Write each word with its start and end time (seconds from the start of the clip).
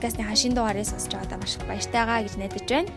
подкастны 0.00 0.24
хашийн 0.24 0.56
дугаарыг 0.56 0.88
сонсож 0.88 1.12
байгаадаа 1.12 1.36
маш 1.44 1.60
их 1.60 1.68
баяртайгаа 1.68 2.24
гэж 2.24 2.34
найдаж 2.40 2.64
байна. 2.72 2.88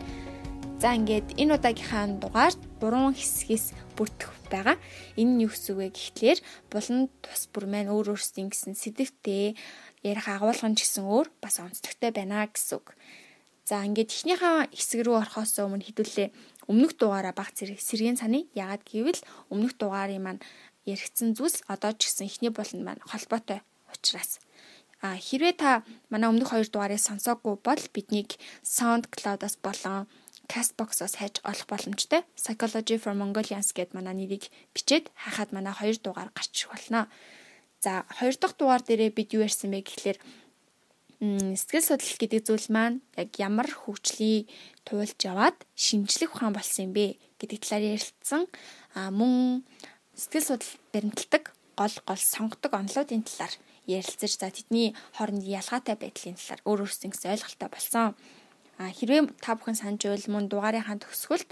За 0.80 0.96
ингээд 0.96 1.36
энэ 1.36 1.60
удаагийнхаа 1.60 2.16
дугаар 2.16 2.56
гурван 2.80 3.12
хэсгээс 3.12 3.76
бүрдэх 4.00 4.32
байгаа. 4.48 4.80
Энэ 5.20 5.32
нь 5.36 5.44
юу 5.44 5.52
гэсэн 5.52 5.76
үг 5.76 5.80
вэ 5.84 5.88
гэхлээр 5.92 6.40
булан 6.72 7.12
тус 7.20 7.52
бүр 7.52 7.68
маань 7.68 7.92
өөр 7.92 8.16
өөрсдийн 8.16 8.48
гэсэн 8.48 8.80
сэдвтээ 8.80 9.52
ярих 10.00 10.28
агуулгын 10.32 10.80
ч 10.80 10.88
гэсэн 10.88 11.04
өөр 11.04 11.28
бас 11.44 11.60
онцлогтой 11.60 12.16
байна 12.16 12.48
гэсэн 12.48 12.80
үг. 12.80 12.96
За 13.68 13.84
ингээд 13.84 14.08
эхнийхээ 14.08 14.72
хэсэг 14.72 15.04
рүү 15.04 15.28
орохоос 15.28 15.60
өмнө 15.60 15.84
хэдүүлээ 15.84 16.32
өмнөх 16.72 16.96
дугаараа 16.96 17.36
баг 17.36 17.52
зэрэг 17.52 17.84
сэргийн 17.84 18.16
цаны 18.16 18.48
ягаад 18.56 18.88
гэвэл 18.88 19.20
өмнөх 19.52 19.76
дугаарын 19.76 20.24
маань 20.24 20.42
яригдсан 20.88 21.36
зүйлс 21.36 21.68
одоо 21.68 21.92
ч 22.00 22.08
гэсэн 22.08 22.32
эхний 22.32 22.52
болонд 22.56 22.88
маань 22.88 23.04
холбоотой 23.04 23.60
учраас 23.92 24.40
а 25.04 25.20
хэрвээ 25.20 25.54
та 25.60 25.84
манай 26.08 26.32
өмнөх 26.32 26.56
хоёр 26.56 26.68
дугаарыг 26.72 27.04
сонсоогүй 27.04 27.60
бол 27.60 27.84
биднийг 27.92 28.40
SoundCloud-аас 28.64 29.60
болон 29.60 30.08
Castbox-оос 30.48 31.20
хайж 31.20 31.40
олох 31.44 31.68
боломжтой. 31.68 32.24
Psychology 32.40 32.96
for 33.00 33.12
Mongolians 33.12 33.76
гэд 33.76 33.92
манай 33.92 34.16
нэрийг 34.16 34.48
бичээд 34.72 35.12
хахад 35.16 35.52
манай 35.52 35.76
хоёр 35.76 36.00
дугаар 36.00 36.32
гарч 36.32 36.68
болно. 36.72 37.12
За 37.84 38.08
хоёр 38.16 38.36
дахь 38.40 38.56
дугаар 38.56 38.84
дээрээ 38.84 39.12
бид 39.12 39.36
юу 39.36 39.44
ярьсан 39.44 39.72
бэ 39.72 39.84
гэхлээрэ 39.84 40.24
сэтгэл 41.56 41.88
судлал 41.88 42.20
гэдэг 42.20 42.42
зүйл 42.44 42.68
маань 42.72 43.00
яг 43.16 43.32
ямар 43.40 43.68
хөгжлийг 43.72 44.52
туулж 44.84 45.20
яваад 45.24 45.56
шинжлэх 45.72 46.36
ухаан 46.36 46.56
болсон 46.56 46.88
юм 46.88 46.94
бэ 46.96 47.20
гэдэг 47.40 47.60
талаар 47.64 47.84
ярилцсан. 47.96 48.44
А 48.96 49.12
мөн 49.12 49.64
сэтгэл 50.16 50.48
судлал 50.60 50.76
баримталдаг 50.92 51.44
гол 51.80 51.96
гол 52.08 52.20
сонгодог 52.20 52.72
онолуудын 52.76 53.24
талаар 53.24 53.56
ярилцаж 53.88 54.40
за 54.40 54.50
тэдний 54.50 54.96
хоорондын 55.18 55.56
ялгаатай 55.60 55.96
байдлын 56.00 56.38
талаар 56.40 56.62
өөр 56.68 56.80
өөрсдөө 56.88 57.32
ойлголттой 57.34 57.70
болсон. 57.70 58.16
А 58.80 58.90
хэрвээ 58.90 59.30
та 59.44 59.54
бүхэн 59.56 59.78
санаж 59.78 60.02
байвал 60.02 60.28
мөн 60.34 60.46
дугаарынхаа 60.50 60.98
төгсгөлд 61.04 61.50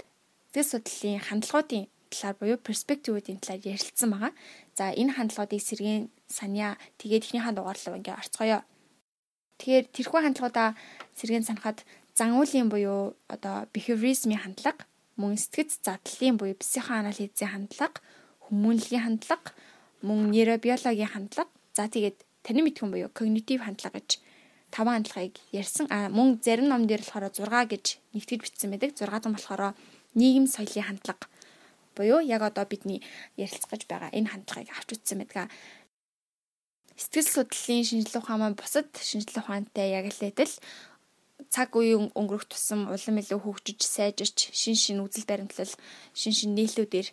сэтгэл 0.52 0.70
судлалын 0.82 1.20
хандлагуудын 1.22 1.84
талаар 2.12 2.36
буюу 2.40 2.58
перспективүүдийн 2.58 3.40
талаар 3.40 3.62
ярилцсан 3.72 4.08
байгаа. 4.12 4.32
За 4.76 4.92
энэ 4.92 5.16
хандлагуудыг 5.16 5.62
сэргийн 5.62 6.10
санья 6.28 6.76
тэгээд 7.00 7.24
ихнийхээ 7.32 7.54
дугаарлав 7.56 7.96
ингээ 7.96 8.20
орцгоё. 8.20 8.60
Тэгэхээр 9.58 9.86
тэрхүү 9.94 10.20
хандлагуудаа 10.22 10.68
сэргийн 11.16 11.46
санахад 11.46 11.84
зан 12.18 12.36
үйлийн 12.36 12.68
буюу 12.68 13.16
одоо 13.28 13.70
behaviorism-ийн 13.72 14.44
хандлага, 14.44 14.84
мөн 15.16 15.36
сэтгэц 15.40 15.80
задлалын 15.86 16.36
буюу 16.36 16.56
психоанализийн 16.60 17.52
хандлага, 17.52 18.02
хүмүүнлэгийн 18.48 19.04
хандлага, 19.06 19.54
мөн 20.02 20.34
нейробиологийн 20.34 21.12
хандлага, 21.14 21.52
за 21.76 21.88
тэгээд 21.88 22.18
танин 22.44 22.64
мэдхэн 22.68 22.90
буюу 22.92 23.10
когнитив 23.12 23.64
хандлага 23.64 23.98
гэж 23.98 24.20
таван 24.72 25.02
хандлагыг 25.02 25.36
ярьсан. 25.52 25.86
А 25.90 26.08
мөн 26.08 26.40
зарим 26.44 26.68
ном 26.68 26.86
дээр 26.86 27.02
болохоор 27.04 27.32
6 27.32 27.72
гэж 27.72 27.84
нэгтгэж 28.14 28.40
бичсэн 28.40 28.70
байдаг. 28.72 28.96
6 28.96 29.08
дахь 29.08 29.28
нь 29.28 29.36
болохоор 29.36 29.74
нийгэм 30.16 30.46
соёлын 30.48 30.88
хандлага 30.88 31.26
буюу 31.96 32.20
яг 32.20 32.42
одоо 32.42 32.64
бидний 32.64 33.00
ярилцгаж 33.36 33.84
байгаа 33.88 34.10
энэ 34.16 34.32
хандлагыг 34.32 34.72
авч 34.72 34.88
үзсэн 34.96 35.18
байдаг 35.20 35.52
сэтгэл 36.96 37.28
судлалын 37.34 37.84
шинжилгээ 37.88 38.20
ухаан 38.22 38.40
маань 38.40 38.60
бусад 38.60 38.88
шинжилгээ 38.96 39.42
ухаантай 39.42 39.88
яг 39.98 40.06
л 40.12 40.20
адил 40.28 40.54
цаг 41.52 41.70
үеийн 41.76 42.12
өнгөрөх 42.16 42.48
тусам 42.48 42.88
улам 42.88 43.16
илүү 43.20 43.40
хөгжиж 43.44 43.80
сайжирч 43.84 44.38
шин 44.60 44.76
шин 44.76 45.04
үзэл 45.04 45.28
баримтлал 45.28 45.72
шин 46.20 46.32
шин 46.32 46.52
нийлүүдээр 46.56 47.08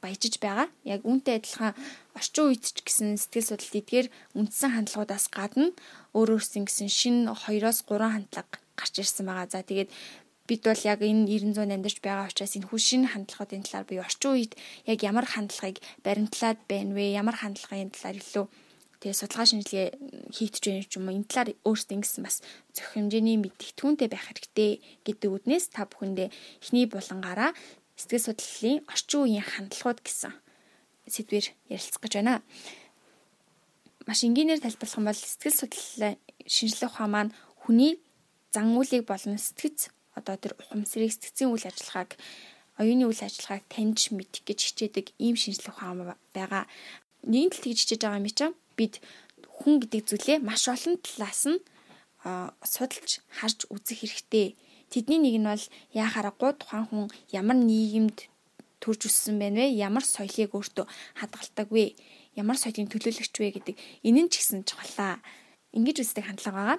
баяжиж 0.00 0.40
байгаа. 0.40 0.68
Яг 0.84 1.04
үүнтэй 1.04 1.38
адилхан 1.38 1.76
орчин 2.16 2.44
үед 2.50 2.64
ч 2.64 2.80
гэсэн 2.80 3.20
сэтгэл 3.20 3.48
судлал 3.54 3.78
эдгээр 3.80 4.06
үндсэн 4.34 4.70
хандлагуудаас 4.74 5.26
гадна 5.28 5.70
өөр 6.16 6.40
өөрсөн 6.40 6.64
гэсэн 6.66 6.88
шин 6.88 7.16
2-оос 7.28 7.84
3 7.86 8.16
хандлага 8.16 8.58
гарч 8.76 8.94
ирсэн 8.98 9.24
байгаа. 9.28 9.48
За 9.52 9.60
тэгээд 9.62 9.92
бид 10.50 10.66
бол 10.66 10.82
яг 10.82 10.98
энэ 10.98 11.30
900 11.30 11.70
амьдарч 11.70 11.98
байгаа 12.02 12.26
учраас 12.26 12.56
энэ 12.58 12.66
хүл 12.66 12.82
шин 12.82 13.06
хандлагуудын 13.06 13.62
талаар 13.62 13.86
буюу 13.86 14.02
орчин 14.02 14.34
үед 14.34 14.52
яг 14.88 14.98
ямар 15.06 15.26
хандлагыг 15.28 15.78
баримтлаад 16.02 16.58
байна 16.66 16.96
вэ? 16.96 17.14
Ямар 17.14 17.38
хандлагын 17.38 17.94
талаар 17.94 18.18
илүү 18.18 18.46
тэгээ 19.00 19.16
судалгаа 19.16 19.48
шинжилгээ 19.48 19.86
хийгдэж 20.36 20.64
байна 20.66 20.84
ч 20.84 20.92
юм 20.98 21.08
уу 21.08 21.16
энэ 21.16 21.30
талаар 21.30 21.50
өөрсдөө 21.64 21.96
ингэсэн 21.96 22.22
бас 22.26 22.36
зөв 22.76 22.86
хэмжээний 22.92 23.38
мэдээлэлтүүнтэй 23.40 24.08
байх 24.12 24.26
хэрэгтэй 24.28 24.70
гэдэг 25.08 25.30
үднээс 25.30 25.66
та 25.72 25.88
бүхэндээ 25.88 26.28
эхний 26.60 26.84
булангаараа 26.84 27.56
сэтгэл 28.00 28.32
судлалын 28.32 28.80
орчин 28.88 29.20
үеийн 29.20 29.44
хандлагууд 29.44 30.00
гэсэн 30.00 30.32
сэдвэр 31.04 31.46
ярилцах 31.68 32.00
гэж 32.00 32.12
байна. 32.16 32.40
Маш 34.08 34.24
энгийнээр 34.24 34.64
тайлбарлах 34.64 34.96
юм 34.96 35.06
бол 35.06 35.20
сэтгэл 35.20 35.60
судлалын 35.60 36.16
шинжилгээ 36.48 36.88
ухаан 36.88 37.10
маань 37.12 37.34
хүний 37.60 38.00
зан 38.54 38.72
үйлийг 38.74 39.04
болон 39.04 39.36
сэтгэц 39.36 39.92
одоо 40.16 40.34
тэр 40.40 40.56
ухамсарыг 40.56 41.12
сэтгцийн 41.12 41.52
үйл 41.52 41.66
ажиллагааг 41.68 42.16
оюуны 42.80 43.04
үйл 43.06 43.22
ажиллагааг 43.22 43.64
таньж 43.68 44.10
мэдэх 44.16 44.42
гэж 44.48 44.58
хичээдэг 44.64 45.06
ийм 45.20 45.36
шинжилгээ 45.36 45.74
ухаан 45.74 46.16
байгаа. 46.32 46.64
Нэгэн 47.28 47.52
тал 47.52 47.62
тэгж 47.62 47.78
хичээж 47.84 48.00
байгаа 48.02 48.20
юм 48.22 48.28
чинь 48.32 48.56
бид 48.78 48.94
хүн 49.60 49.76
гэдэг 49.84 50.02
зүйлээ 50.08 50.38
маш 50.40 50.64
олон 50.72 50.96
талаас 51.04 51.42
нь 51.52 51.60
судалж 52.64 53.20
харж 53.38 53.58
үзэх 53.68 54.00
хэрэгтэй. 54.00 54.56
Тэдний 54.90 55.22
нэг 55.22 55.36
нь 55.38 55.46
бол 55.46 55.64
яхаарахгүй 55.94 56.52
тухайн 56.58 56.86
хүн 56.90 57.06
ямар 57.30 57.56
нийгэмд 57.56 58.26
төрж 58.82 59.06
өссөн 59.06 59.38
байна 59.38 59.62
вэ? 59.62 59.76
Ямар 59.78 60.02
соёлыг 60.02 60.50
өөртөө 60.50 60.86
хадгалдаг 61.20 61.68
вэ? 61.70 61.94
Ямар 62.34 62.58
соёлын 62.58 62.90
төлөөлөгч 62.90 63.34
вэ 63.38 63.48
гэдэг 63.54 63.76
энэ 64.02 64.20
нь 64.26 64.30
ч 64.32 64.42
гэсэн 64.42 64.66
чухалаа. 64.66 65.22
Ингиж 65.76 66.02
үздэг 66.02 66.26
хандлага 66.26 66.58
байгаа. 66.58 66.78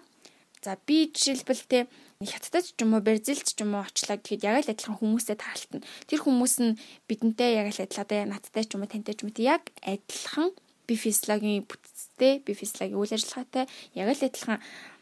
За 0.61 0.77
би 0.85 1.09
жишээлбэл 1.09 1.63
те 1.71 1.79
хятадд 2.21 2.75
ч 2.75 2.79
юм 2.83 2.93
уу 2.93 3.01
Бразилд 3.01 3.47
ч 3.47 3.57
юм 3.63 3.73
уу 3.73 3.87
очлаа 3.87 4.19
гэхэд 4.19 4.45
яг 4.45 4.61
л 4.61 4.71
адилхан 4.75 4.99
хүмүүстэй 4.99 5.37
таалтна. 5.39 5.81
Тэр 6.05 6.19
хүмүүс 6.21 6.55
нь 6.61 6.77
бидэнтэй 7.09 7.57
яг 7.57 7.73
л 7.73 7.81
адил 7.81 8.03
одоо 8.05 8.21
надтай 8.29 8.67
ч 8.67 8.77
юм 8.77 8.85
уу 8.85 8.91
тантай 8.91 9.15
ч 9.17 9.25
юм 9.25 9.33
уу 9.33 9.41
яг 9.41 9.73
адилхан 9.81 10.53
би 10.85 10.93
физиологийн 10.93 11.65
бүтцтэй, 11.65 12.45
би 12.45 12.51
физиологийн 12.53 13.01
үйл 13.01 13.15
ажиллагаатай 13.15 13.65
яг 13.97 14.07
л 14.13 14.25
адилхан 14.27 14.59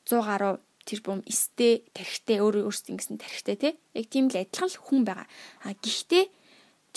100 0.08 0.24
гаруй 0.24 0.54
тэрбум 0.90 1.22
эстэй, 1.30 1.86
тархитай 1.94 2.42
өөр 2.42 2.66
өөрсдөө 2.66 2.94
ингэсэн 2.98 3.22
тархитай 3.22 3.56
тий. 3.62 3.74
Яг 3.94 4.06
тийм 4.10 4.34
л 4.34 4.42
адилхан 4.42 4.70
л 4.74 4.82
хүн 4.82 5.02
байгаа. 5.06 5.28
А 5.62 5.78
гэхдээ 5.78 6.26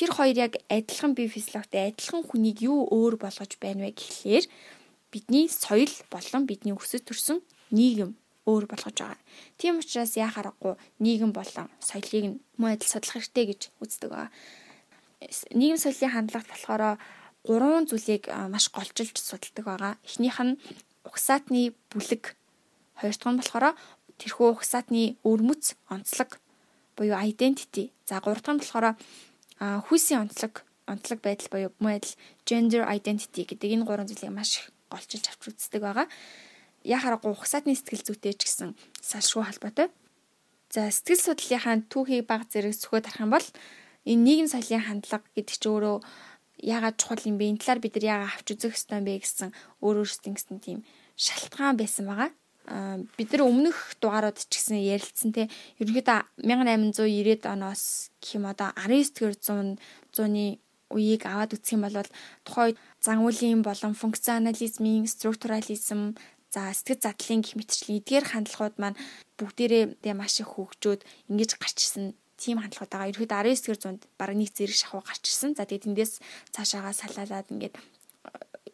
тэр 0.01 0.11
хоёр 0.17 0.37
яг 0.41 0.53
адилхан 0.73 1.13
би 1.13 1.29
физиологтой 1.29 1.93
адилхан 1.93 2.25
хүнийг 2.25 2.65
юу 2.65 2.89
өөр 2.89 3.21
болгож 3.21 3.53
байна 3.61 3.85
вэ 3.85 3.93
гэхлээр 3.93 4.45
бидний 5.13 5.47
соёл 5.53 5.93
болон 6.09 6.49
бидний 6.49 6.73
өсөж 6.73 7.05
төрсөн 7.05 7.45
нийгэм 7.77 8.17
өөр 8.49 8.65
болгож 8.67 8.97
байгаа. 8.97 9.21
Тийм 9.61 9.79
учраас 9.79 10.17
яхаарахгүй 10.17 10.75
нийгэм 10.99 11.37
болон 11.37 11.69
соёлыг 11.79 12.25
нь 12.27 12.41
мөн 12.57 12.75
адил 12.75 12.89
судлах 12.89 13.21
хэрэгтэй 13.21 13.45
гэж 13.53 13.61
үздэг 13.85 14.11
байгаа. 14.11 14.31
Нийгэм 15.53 15.79
соёлын 15.79 16.13
хандлагт 16.17 16.49
болохоор 16.51 16.99
гурван 17.45 17.87
зүйлийг 17.87 18.27
маш 18.49 18.73
голжилж 18.73 19.17
судалдаг 19.21 19.65
байгаа. 19.67 19.93
Эхнийх 20.03 20.39
нь 20.41 20.59
угсаатны 21.07 21.75
бүлэг, 21.91 22.35
хоёр 22.99 23.15
дахь 23.17 23.33
нь 23.33 23.41
болохоор 23.41 23.67
тэрхүү 24.21 24.49
угсаатны 24.55 25.17
өрмөц, 25.25 25.75
онцлог 25.89 26.39
буюу 26.97 27.19
identity. 27.19 27.91
За 28.07 28.21
гурав 28.21 28.43
дахь 28.43 28.55
нь 28.55 28.61
болохоор 28.61 28.97
хүйсийн 29.59 30.29
онцлог, 30.29 30.65
онцлог 30.87 31.19
байдал 31.23 31.49
буюу 31.51 31.71
мөн 31.81 31.99
адил 31.99 32.15
gender 32.47 32.83
identity 32.87 33.47
гэдэг 33.49 33.71
энэ 33.73 33.87
гурван 33.87 34.09
зүйлийг 34.09 34.35
маш 34.35 34.61
их 34.61 34.71
голжилж 34.91 35.25
авч 35.29 35.43
үздэг 35.49 35.83
байгаа. 35.83 36.07
Яхаарахгүй 36.85 37.33
угсаатны 37.33 37.75
сэтгэл 37.79 38.07
зүйтэй 38.07 38.35
ч 38.37 38.47
гэсэн 38.47 38.75
салшгүй 39.01 39.45
холбоотой. 39.47 39.89
За 40.73 40.91
сэтгэл 40.91 41.37
судлалынхаа 41.37 41.87
түүхийг 41.89 42.27
баг 42.27 42.51
зэрэг 42.51 42.75
зөвхөө 42.75 43.01
тарах 43.07 43.23
юм 43.23 43.31
бол 43.33 43.47
энэ 44.05 44.23
нийгэм 44.27 44.49
соёлын 44.51 44.87
хандлага 44.89 45.27
гэдэг 45.37 45.57
чинь 45.63 45.73
өөрөө 45.73 45.97
яагаад 46.63 46.97
чухал 46.99 47.23
юм 47.29 47.37
бэ? 47.39 47.45
Энэ 47.55 47.61
талаар 47.63 47.81
бид 47.83 47.95
нар 47.97 48.07
яагаад 48.11 48.35
авч 48.35 48.49
үзэх 48.51 48.75
ёстой 48.75 48.99
юм 48.99 49.07
бэ 49.07 49.23
гэсэн 49.23 49.51
өөр 49.83 49.97
өөрсдийн 50.03 50.35
гэсэн 50.35 50.59
тийм 50.59 50.79
шалтгаан 51.15 51.77
байсан 51.79 52.05
байгаа. 52.11 52.31
Бид 52.67 53.29
нар 53.35 53.43
өмнөх 53.43 53.99
дугаарууд 53.99 54.39
ч 54.39 54.47
гэсэн 54.55 54.79
ярилцсан 54.79 55.35
те 55.35 55.51
ерөнхийдөө 55.83 56.47
1890-ад 56.47 57.45
оноос 57.51 58.15
гэх 58.23 58.39
юм 58.39 58.47
одоо 58.47 58.71
19-р 58.79 59.35
100 59.35 59.79
100-ны 60.15 60.63
үеийг 60.95 61.27
аваад 61.27 61.57
үзэх 61.57 61.75
юм 61.75 61.83
бол 61.89 62.07
тухайн 62.47 62.79
зан 63.01 63.25
үйлийн 63.25 63.67
болон 63.67 63.99
функционализмын 63.99 65.09
структурализм 65.09 66.15
за 66.53 66.71
сэтгэл 66.71 67.03
задлын 67.03 67.41
гих 67.43 67.57
мэтчлэн 67.57 67.99
эдгээр 67.99 68.25
хандлагууд 68.29 68.77
маань 68.79 69.01
бүгдээрээ 69.41 70.15
маш 70.15 70.39
их 70.45 70.53
хөгжөөд 70.53 71.01
ингэж 71.33 71.51
гарч 71.57 71.79
ирсэн 71.81 72.13
тийм 72.37 72.61
хандлагууд 72.61 72.93
байгаа. 72.93 73.11
Ерөөд 73.11 73.33
19-р 73.33 73.79
зуунд 73.81 74.03
бараг 74.21 74.37
нэг 74.37 74.51
зэрэг 74.53 74.77
шахуу 74.77 75.01
гарч 75.01 75.25
ирсэн. 75.25 75.57
За 75.57 75.65
тэгээд 75.65 75.89
эндээс 75.89 76.21
цаашаагаа 76.53 76.93
салаалаад 76.93 77.49
ингээд 77.55 77.75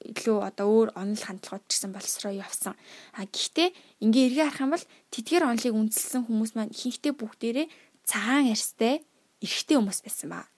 илүү 0.08 0.38
одоо 0.48 0.66
өөр 0.72 0.88
онол 0.96 1.20
хандлагууд 1.20 1.64
ч 1.68 1.76
гэсэн 1.76 1.92
боловсроо 1.92 2.32
явсан. 2.32 2.74
А 3.12 3.28
гэхдээ 3.28 3.68
ингээ 4.04 4.26
эргээ 4.32 4.46
харах 4.48 4.64
юм 4.64 4.72
бол 4.72 4.86
тэдгээр 5.12 5.44
онолыг 5.44 5.74
үнэлсэн 5.76 6.22
хүмүүс 6.24 6.52
маань 6.56 6.72
ихэнхдээ 6.72 7.12
бүгдээрээ 7.12 7.66
цагаан 8.08 8.48
арьстай 8.48 9.04
эрэгтэй 9.44 9.76
хүмүүс 9.76 10.00
байсан 10.04 10.28
ба. 10.32 10.48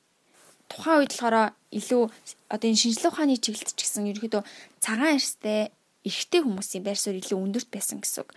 тухайн 0.70 1.02
үед 1.02 1.12
болохоор 1.18 1.50
илүү 1.74 2.02
одоо 2.46 2.66
энэ 2.70 2.78
шинжлэх 2.78 3.10
ухааны 3.10 3.42
чиглэлд 3.42 3.74
ч 3.74 3.80
гэсэн 3.82 4.06
ерөөдөө 4.14 4.42
цагаан 4.78 5.18
арьстай 5.18 5.74
эрэгтэй 6.06 6.40
хүмүүсийн 6.46 6.86
байр 6.86 6.98
суурь 6.98 7.18
илүү 7.18 7.38
өндөрт 7.42 7.68
байсан 7.74 7.98
гэсэн 7.98 8.22
үг. 8.22 8.30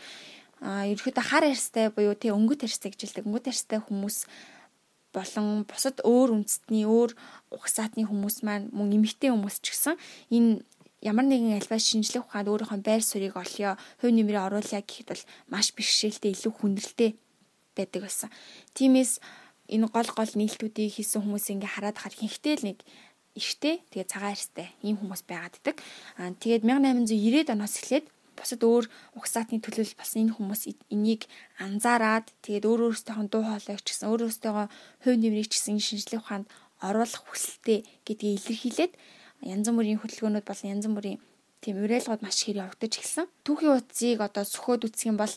Аа 0.65 0.89
ерөөдөө 0.89 1.23
хар 1.29 1.45
арьстай 1.45 1.93
буюу 1.93 2.17
тий 2.17 2.33
өнгөт 2.33 2.65
арьстай 2.65 2.89
гэж 2.89 3.05
хэлдэг. 3.05 3.29
Өнгөт 3.29 3.47
арьстай 3.53 3.79
хүмүүс 3.85 4.17
болон 5.13 5.63
бусад 5.69 6.01
өөр 6.01 6.33
үндэстний 6.33 6.89
өөр 6.89 7.13
угсаатны 7.53 8.09
хүмүүс 8.09 8.41
маань 8.41 8.73
мөн 8.73 8.97
эмэгтэй 8.97 9.29
хүмүүс 9.29 9.61
ч 9.61 9.77
гэсэн 9.77 9.95
энэ 10.33 10.65
ямар 11.03 11.27
нэгэн 11.27 11.59
альва 11.59 11.77
шинжлэх 11.77 12.31
ухаанд 12.31 12.47
өөрийнхөө 12.47 12.79
байр 12.79 13.03
суурийг 13.03 13.35
олё, 13.35 13.75
хувь 13.99 14.15
нэмрээ 14.15 14.47
оруулъя 14.47 14.79
гэхэд 14.79 15.07
бол 15.11 15.23
маш 15.51 15.75
бэрхшээлтэй 15.75 16.31
илүү 16.31 16.51
хүндрэлтэй 16.55 17.11
байдаг 17.75 18.01
байсан. 18.07 18.29
Тиймээс 18.71 19.19
энэ 19.67 19.87
гол 19.91 20.09
гол 20.15 20.31
нийлтүүдийг 20.39 20.95
хийсэн 20.95 21.21
хүмүүс 21.27 21.51
ингээ 21.51 21.71
хараад 21.75 21.97
хахад 21.99 22.15
хинхтэй 22.15 22.55
л 22.55 22.67
нэг 22.71 22.79
ихтэй 23.35 23.83
тэгээ 23.91 24.07
цагаан 24.07 24.31
арьстай 24.31 24.67
ийм 24.85 24.95
хүмүүс 25.01 25.27
байгаад 25.27 25.59
идэг. 25.59 25.77
Аа 26.21 26.31
тэгээд 26.37 26.63
1890-ад 26.63 27.49
оноос 27.51 27.75
эхлээд 27.81 28.05
бусад 28.37 28.61
өөр 28.61 28.85
угсаатны 29.17 29.61
төлөөлөл 29.61 29.97
болсон 29.97 30.19
энэ 30.25 30.35
хүмүүс 30.37 30.61
энийг 30.93 31.25
анзаараад 31.57 32.29
тэгээд 32.45 32.65
өөр 32.69 32.81
өөрсдийнхөө 32.93 33.27
дуу 33.29 33.43
хоолойг 33.45 33.81
ч 33.81 33.87
гэсэн 33.93 34.09
өөр 34.09 34.21
өөрсдийнхөө 34.25 34.67
хувь 35.05 35.19
нэмрийг 35.21 35.47
ч 35.49 35.53
гэсэн 35.57 35.77
шинжлэх 35.81 36.21
ухаанд 36.21 36.47
оруулах 36.81 37.23
хүсэлтэй 37.29 37.79
гэдгийг 38.05 38.37
илэрхийлээд 38.41 38.93
янз 39.43 39.67
бүрийн 39.69 39.99
хөдөлгөөнүүд 39.99 40.45
болон 40.47 40.71
янз 40.73 40.85
бүрийн 40.87 41.19
тийм 41.63 41.79
уриалгууд 41.79 42.21
маш 42.23 42.43
ихээр 42.43 42.67
явагдаж 42.67 42.93
эхэлсэн. 42.99 43.27
Түүхийн 43.47 43.77
утсыг 43.79 44.19
одоо 44.19 44.43
сөхөөд 44.43 44.87
үсэх 44.87 45.07
юм 45.11 45.17
бол 45.19 45.35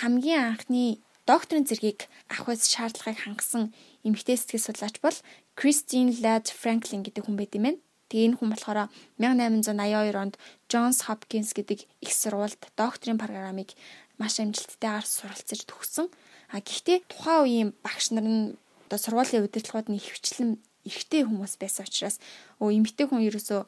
хамгийн 0.00 0.56
анхны 0.56 1.00
докторийн 1.24 1.64
зэргийг 1.66 2.06
авах 2.28 2.54
үс 2.54 2.68
шаардлагыг 2.68 3.24
хангасан 3.24 3.72
эмэгтэй 4.04 4.36
сэтгэл 4.36 4.66
судлаач 4.68 4.96
бол 5.00 5.18
Christine 5.58 6.12
Ladd 6.20 6.52
Franklin 6.52 7.02
гэдэг 7.02 7.24
хүн 7.24 7.40
байт 7.40 7.56
юм 7.56 7.64
байна. 7.66 7.80
Тэгээ 8.12 8.26
энэ 8.30 8.38
хүн 8.38 8.50
болохоор 8.54 8.78
1882 9.18 10.14
онд 10.14 10.34
Johns 10.70 11.10
Hopkins 11.10 11.50
гэдэг 11.56 11.88
их 12.04 12.12
сургуульд 12.14 12.62
докторийн 12.78 13.18
программыг 13.18 13.74
маш 14.20 14.38
амжилттайгаар 14.38 15.02
суралцж 15.02 15.66
төгссөн. 15.66 16.06
А 16.54 16.62
гэхдээ 16.62 17.02
тухайн 17.10 17.42
үеийн 17.42 17.70
багш 17.82 18.14
нар 18.14 18.26
нь 18.28 18.54
одоо 18.86 18.98
сургуулийн 19.02 19.42
удирдлагууд 19.42 19.90
нь 19.90 19.98
хөвчлэн 19.98 20.62
эрэгтэй 20.86 21.22
хүмүүс 21.26 21.58
байсан 21.60 21.84
учраас 21.84 22.16
өө 22.62 22.70
эмэгтэй 22.78 23.06
хүн 23.10 23.26
ерөөсөө 23.28 23.60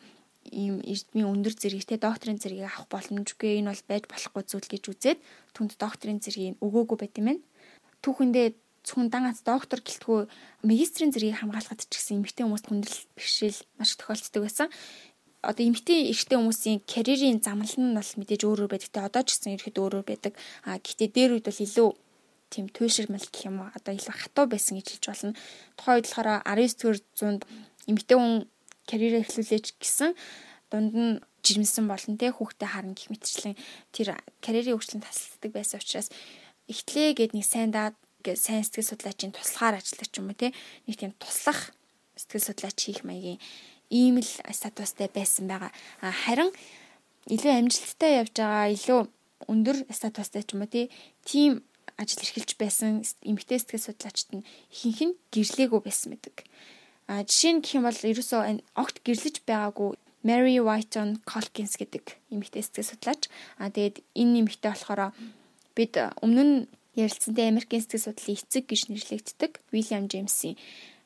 ийм 0.52 0.80
эрдмийн 0.80 1.28
өндөр 1.28 1.54
зэрэгтэй 1.58 1.98
докторийн 2.00 2.40
зэргийг 2.40 2.70
авах 2.70 2.88
боломжгүй 2.88 3.60
энэ 3.60 3.70
бол 3.74 3.84
байж 3.90 4.04
болохгүй 4.08 4.42
зүйл 4.48 4.68
гэж 4.70 4.84
үзээд 4.88 5.18
түнд 5.52 5.76
докторийн 5.76 6.22
зэргийг 6.22 6.56
өгөөгүй 6.64 6.98
байт 6.98 7.18
юм 7.20 7.26
байна. 7.28 7.42
Түүхэндээ 8.00 8.46
зөвхөн 8.86 9.12
дан 9.12 9.28
ганц 9.28 9.44
доктор 9.44 9.80
гэлтгүй 9.84 10.30
магистрийн 10.64 11.12
зэргийг 11.12 11.36
хамгаалахад 11.42 11.84
ч 11.84 11.92
гэсэн 11.92 12.24
эмэгтэй 12.24 12.44
хүмүүст 12.48 12.66
хүндрэл 12.68 13.04
бэрхшээл 13.16 13.60
маш 13.76 13.90
тохиолддог 14.00 14.42
байсан. 14.46 14.68
Одоо 15.44 15.64
эмэгтэй 15.68 16.08
эрэгтэй 16.10 16.38
хүмүүсийн 16.40 16.78
карьерийн 16.88 17.44
замнал 17.44 17.76
нь 17.76 17.92
бол 17.92 18.12
мэдээж 18.16 18.42
өөр 18.48 18.64
өөр 18.64 18.72
байдаг. 18.72 18.90
Тэ 18.90 19.06
одоо 19.06 19.22
ч 19.22 19.36
гэсэн 19.36 19.54
ирэхэд 19.54 19.76
өөр 19.76 19.94
өөр 20.00 20.06
байдаг. 20.08 20.32
А 20.64 20.80
гэхдээ 20.80 21.08
дээр 21.12 21.30
үед 21.36 21.46
бол 21.46 21.64
илүү 21.66 21.88
тийм 22.50 22.66
туйширмал 22.72 23.22
гэх 23.22 23.48
юм 23.48 23.60
уу 23.62 23.68
одоо 23.76 23.92
илүү 23.94 24.16
хатуу 24.16 24.46
байсан 24.48 24.80
гэж 24.80 24.88
хэлж 24.98 25.04
болно. 25.08 25.34
Тухайн 25.76 25.96
үед 26.00 26.08
болохоор 26.08 26.28
19-р 26.44 26.96
зуунд 27.16 27.42
эмэгтэй 27.88 28.16
хүн 28.16 28.48
карьерээ 28.88 29.22
эхлүүлээч 29.24 29.66
гэсэн 29.80 30.10
дунд 30.72 30.92
нь 30.96 31.20
жирэмсэн 31.44 31.84
болон 31.88 32.16
тэ 32.20 32.32
хүүхдээ 32.32 32.68
харна 32.68 32.96
гэх 32.96 33.08
мэтчлэн 33.12 33.56
тэр 33.92 34.16
карьерийн 34.44 34.76
хөгжлөнд 34.76 35.04
тасалддаг 35.04 35.50
байсан 35.52 35.80
учраас 35.80 36.08
ихтлээ 36.68 37.16
гэд 37.16 37.32
нэг 37.32 37.46
сайн 37.46 37.72
даад 37.72 37.96
сайн 38.24 38.64
сэтгэл 38.64 38.90
судлаачийн 38.92 39.32
туслахаар 39.32 39.80
ажилладаг 39.80 40.08
ч 40.08 40.14
юм 40.20 40.28
уу 40.28 40.36
те 40.36 40.52
нэг 40.84 40.96
тийм 40.98 41.12
туслах 41.16 41.72
сэтгэл 42.16 42.48
судлаач 42.52 42.76
хийх 42.76 43.00
маягийн 43.06 43.40
ийм 43.88 44.20
л 44.20 44.30
статустай 44.52 45.08
байсан 45.08 45.48
байгаа. 45.48 45.72
Харин 46.02 46.52
илүү 47.32 47.52
амжилттай 47.54 48.20
явж 48.20 48.34
байгаа 48.36 48.68
илүү 48.74 49.00
өндөр 49.48 49.76
статустай 49.88 50.42
ч 50.44 50.52
юм 50.52 50.66
уу 50.66 50.72
тийм 51.24 51.64
ажил 51.98 52.22
эрхэлж 52.22 52.54
байсан 52.56 53.02
эмэгтэй 53.26 53.58
сэтгэл 53.58 53.86
судлаачид 53.90 54.30
нь 54.38 54.46
ихэнх 54.70 55.00
нь 55.12 55.18
гэрлээгүй 55.34 55.80
байсан 55.82 56.14
байдаг. 56.14 56.46
А 57.10 57.26
жишээ 57.26 57.52
нь 57.58 57.62
гэх 57.62 57.76
юм 57.76 57.84
бол 57.90 57.98
ерөөсөө 57.98 58.40
огт 58.78 58.96
гэрлэж 59.02 59.36
байгаагүй 59.42 59.90
Mary 60.22 60.58
Whiton 60.62 61.18
Colkins 61.26 61.74
гэдэг 61.74 62.04
эмэгтэй 62.30 62.62
сэтгэл 62.62 62.90
судлаач. 62.94 63.22
А 63.58 63.70
тэгээд 63.70 64.02
энэ 64.14 64.46
эмэгтэй 64.46 64.70
болохоор 64.70 65.12
бид 65.74 65.94
өмнө 66.22 66.44
нь 66.46 66.56
ярилцсантай 66.94 67.50
Америкийн 67.50 67.82
сэтгэл 67.82 68.06
судлалын 68.14 68.38
эцэг 68.38 68.64
гэж 68.70 68.80
нэрлэгддэг 68.90 69.52
William 69.74 70.04
James-ийн 70.10 70.58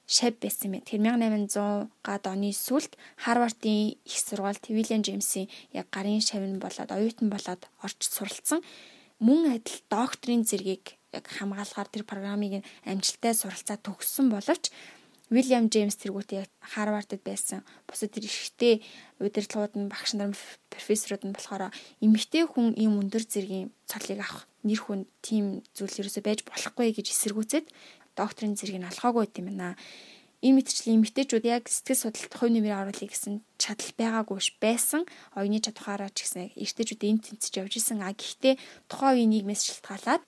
шав 0.08 0.34
байсан 0.40 0.76
юм. 0.76 0.82
Тэр 0.84 1.00
1800-аад 1.00 2.24
оны 2.28 2.50
сүүлд 2.52 2.92
Харвардын 3.24 3.96
их 3.96 4.16
сургуульд 4.18 4.64
William 4.68 5.00
James-ийн 5.04 5.48
яг 5.72 5.86
гарын 5.92 6.20
шавн 6.20 6.58
болоод 6.60 6.90
оюутан 6.90 7.28
болоод 7.32 7.62
орж 7.84 8.00
суралцсан 8.00 8.60
мөн 9.22 9.54
адил 9.54 9.78
докторийн 9.86 10.42
зэргийг 10.42 10.98
яг 11.14 11.30
хамгаалахаар 11.30 11.88
тэр 11.88 12.02
программыг 12.02 12.66
амжилттай 12.82 13.32
суралцаа 13.38 13.78
төгссөн 13.78 14.26
боловч 14.34 14.74
William 15.32 15.72
James 15.72 15.96
тэргүүтээ 15.96 16.44
Харвардд 16.76 17.24
байсан. 17.24 17.64
Бусад 17.88 18.12
тэр 18.12 18.28
ихтэй 18.28 18.84
удирдлагууд 19.16 19.80
нь 19.80 19.88
багш 19.88 20.12
нар 20.12 20.36
профессорууд 20.68 21.24
нь 21.24 21.32
болохоор 21.32 21.72
эмэгтэй 22.04 22.44
хүн 22.44 22.76
ийм 22.76 23.00
өндөр 23.00 23.24
зэргийн 23.24 23.72
цолыг 23.88 24.20
авах 24.20 24.44
нэр 24.60 24.80
хүн 24.84 25.00
тийм 25.24 25.64
зүйл 25.72 26.04
ерөөсөй 26.04 26.20
байж 26.20 26.44
болохгүй 26.44 26.92
гэж 26.92 27.16
эсэргүүцээд 27.16 27.66
докторийн 28.12 28.60
зэргийг 28.60 28.84
алхаагүй 28.84 29.24
гэм 29.32 29.56
байна. 29.56 29.72
Энэ 30.42 30.58
мэтчлийн 30.58 30.98
эмэгтэйчүүд 30.98 31.44
яг 31.46 31.70
сэтгэл 31.70 32.10
судлалт 32.10 32.34
хувь 32.34 32.50
нэмрээ 32.50 32.74
оруулъя 32.74 33.06
гэсэн 33.06 33.46
чадал 33.62 33.92
байгаагүй 33.94 34.38
ш 34.42 34.50
байсан. 34.58 35.06
Оюуны 35.38 35.62
чадхаараа 35.62 36.10
ч 36.10 36.26
гэсэн 36.26 36.50
эртэжүүд 36.58 37.02
энэ 37.06 37.22
тэнцэж 37.22 37.52
явж 37.62 37.78
исэн. 37.78 38.02
А 38.02 38.10
гэхдээ 38.10 38.58
тухайн 38.90 39.22
үеийн 39.22 39.30
нийгмээс 39.30 39.62
шалтгаалаад 39.70 40.22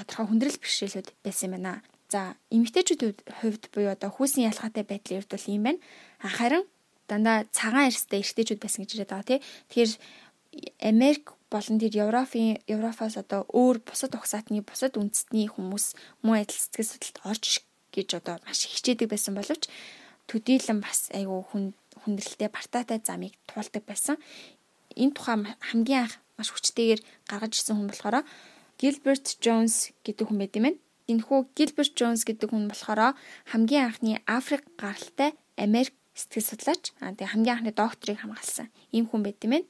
тодорхой 0.00 0.26
хүндрэл 0.32 0.56
бэрхшээлүүд 0.64 1.08
байсан 1.20 1.46
юм 1.46 1.54
байна. 1.60 1.84
За 2.08 2.40
эмэгтэйчүүд 2.48 3.02
хувьд 3.44 3.62
буюу 3.68 3.92
одоо 3.92 4.08
хүүсийн 4.08 4.48
ялгаатай 4.48 4.84
байдлын 4.88 5.20
хувьд 5.20 5.32
бол 5.36 5.46
ийм 5.52 5.62
байна. 5.68 5.80
Харин 6.24 6.64
дандаа 7.04 7.44
цагаан 7.52 7.92
арьстай 7.92 8.24
эртэжүүд 8.24 8.64
байсан 8.64 8.80
гэж 8.88 8.90
яриад 8.96 9.12
байгаа 9.12 9.28
тий. 9.28 9.40
Тэгэхээр 9.68 9.92
Америк 10.82 11.36
болон 11.50 11.78
тэр 11.78 11.94
Европын 12.06 12.58
Европоос 12.66 13.14
одоо 13.20 13.46
өөр 13.52 13.84
бусад 13.86 14.16
угсаатны 14.16 14.62
бусад 14.64 14.98
үндэстний 14.98 15.46
хүмүүс 15.50 15.94
мөн 16.24 16.42
адил 16.42 16.58
сэтгэл 16.58 16.90
судлалд 16.90 17.18
орж 17.26 17.62
гэж 17.94 18.08
одоо 18.18 18.36
маш 18.46 18.66
хичээдэг 18.66 19.10
байсан 19.10 19.34
боловч 19.34 19.68
төдийлөн 20.30 20.78
бас 20.80 21.10
айгүй 21.10 21.42
хүн 21.50 21.64
хүндрэлтэй 22.02 22.48
партаатай 22.48 22.98
замыг 23.02 23.34
туулдаг 23.50 23.82
байсан. 23.84 24.16
Энэ 24.94 25.14
тухай 25.14 25.36
хамгийн 25.70 26.06
анх 26.06 26.14
маш 26.38 26.48
хүчтэйгээр 26.54 27.00
гаргаж 27.28 27.52
ирсэн 27.58 27.76
хүн 27.76 27.90
болохоор 27.90 28.22
Gilbert 28.80 29.26
Jones 29.44 29.92
гэдэг 30.06 30.24
хүн 30.26 30.38
байт 30.40 30.56
юм 30.56 30.64
байна. 30.70 30.80
Энэхүү 31.10 31.38
Gilbert 31.58 31.92
Jones 31.98 32.22
гэдэг 32.24 32.48
хүн 32.50 32.70
болохоор 32.70 33.18
хамгийн 33.52 33.84
анхны 33.90 34.12
Африк 34.24 34.64
гаралтай 34.78 35.34
Америк 35.58 35.92
сэтгэл 36.14 36.48
судлаач. 36.48 36.94
Аа 37.02 37.12
тэгээ 37.12 37.32
хамгийн 37.34 37.54
анхны 37.60 37.72
докторийг 37.74 38.22
хамгаалсан 38.22 38.72
ийм 38.94 39.10
хүн 39.10 39.22
байт 39.26 39.42
юм 39.44 39.52
байна. 39.58 39.68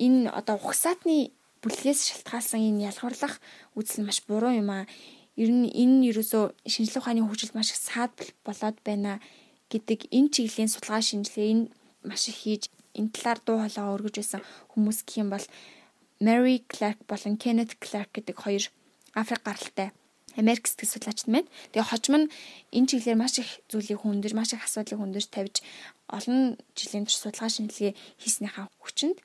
Энэ 0.00 0.32
одоо 0.32 0.56
ухсаатны 0.58 1.30
бүлгээс 1.62 2.00
шалтгаалсан 2.08 2.58
энэ 2.58 2.90
ялгуурлах 2.90 3.38
үзэл 3.78 4.02
нь 4.02 4.06
маш 4.08 4.18
буруу 4.26 4.50
юм 4.50 4.72
аа 4.74 4.84
ер 5.36 5.50
нь 5.50 5.68
энэ 5.72 6.12
ерөөсөө 6.12 6.44
шинжлэх 6.72 7.02
ухааны 7.02 7.24
хөгжилд 7.24 7.56
маш 7.56 7.72
их 7.72 7.80
саад 7.80 8.14
болоод 8.44 8.76
байна 8.84 9.20
гэдэг 9.72 10.12
энэ 10.12 10.32
чиглэлийн 10.34 10.70
судалгаа 10.72 11.00
шинжилгээ 11.00 11.48
энэ 11.52 11.64
маш 12.04 12.28
их 12.28 12.38
хийж 12.44 12.62
энэ 12.98 13.12
талаар 13.14 13.38
дуу 13.40 13.58
хоолойгоо 13.64 13.96
өргөж 13.96 14.14
байсан 14.20 14.40
хүмүүс 14.72 14.98
гэх 15.06 15.20
юм 15.22 15.28
бол 15.32 15.46
Mary 16.20 16.56
Clark 16.72 16.98
болон 17.10 17.34
Kenneth 17.42 17.74
Clark 17.80 18.10
гэдэг 18.12 18.36
хоёр 18.36 18.64
Африк 19.16 19.42
гаралтай 19.42 19.90
Америк 20.36 20.64
сэтгэл 20.66 20.88
судлаачд 20.88 21.28
байна. 21.28 21.48
Тэгээ 21.72 21.88
хожим 21.88 22.14
нь 22.16 22.30
энэ 22.72 22.88
чиглэлээр 22.88 23.20
маш 23.20 23.36
их 23.40 23.60
зүйлийг 23.68 24.00
хүндэж, 24.00 24.32
маш 24.32 24.52
их 24.56 24.64
асуудлыг 24.64 25.00
хүндэж 25.00 25.24
тавьж 25.28 25.60
олон 26.08 26.56
жилийн 26.76 27.04
турш 27.04 27.20
судалгаа 27.20 27.50
шинжилгээ 27.52 27.92
хийснийхаа 28.20 28.68
хүчинд 28.80 29.20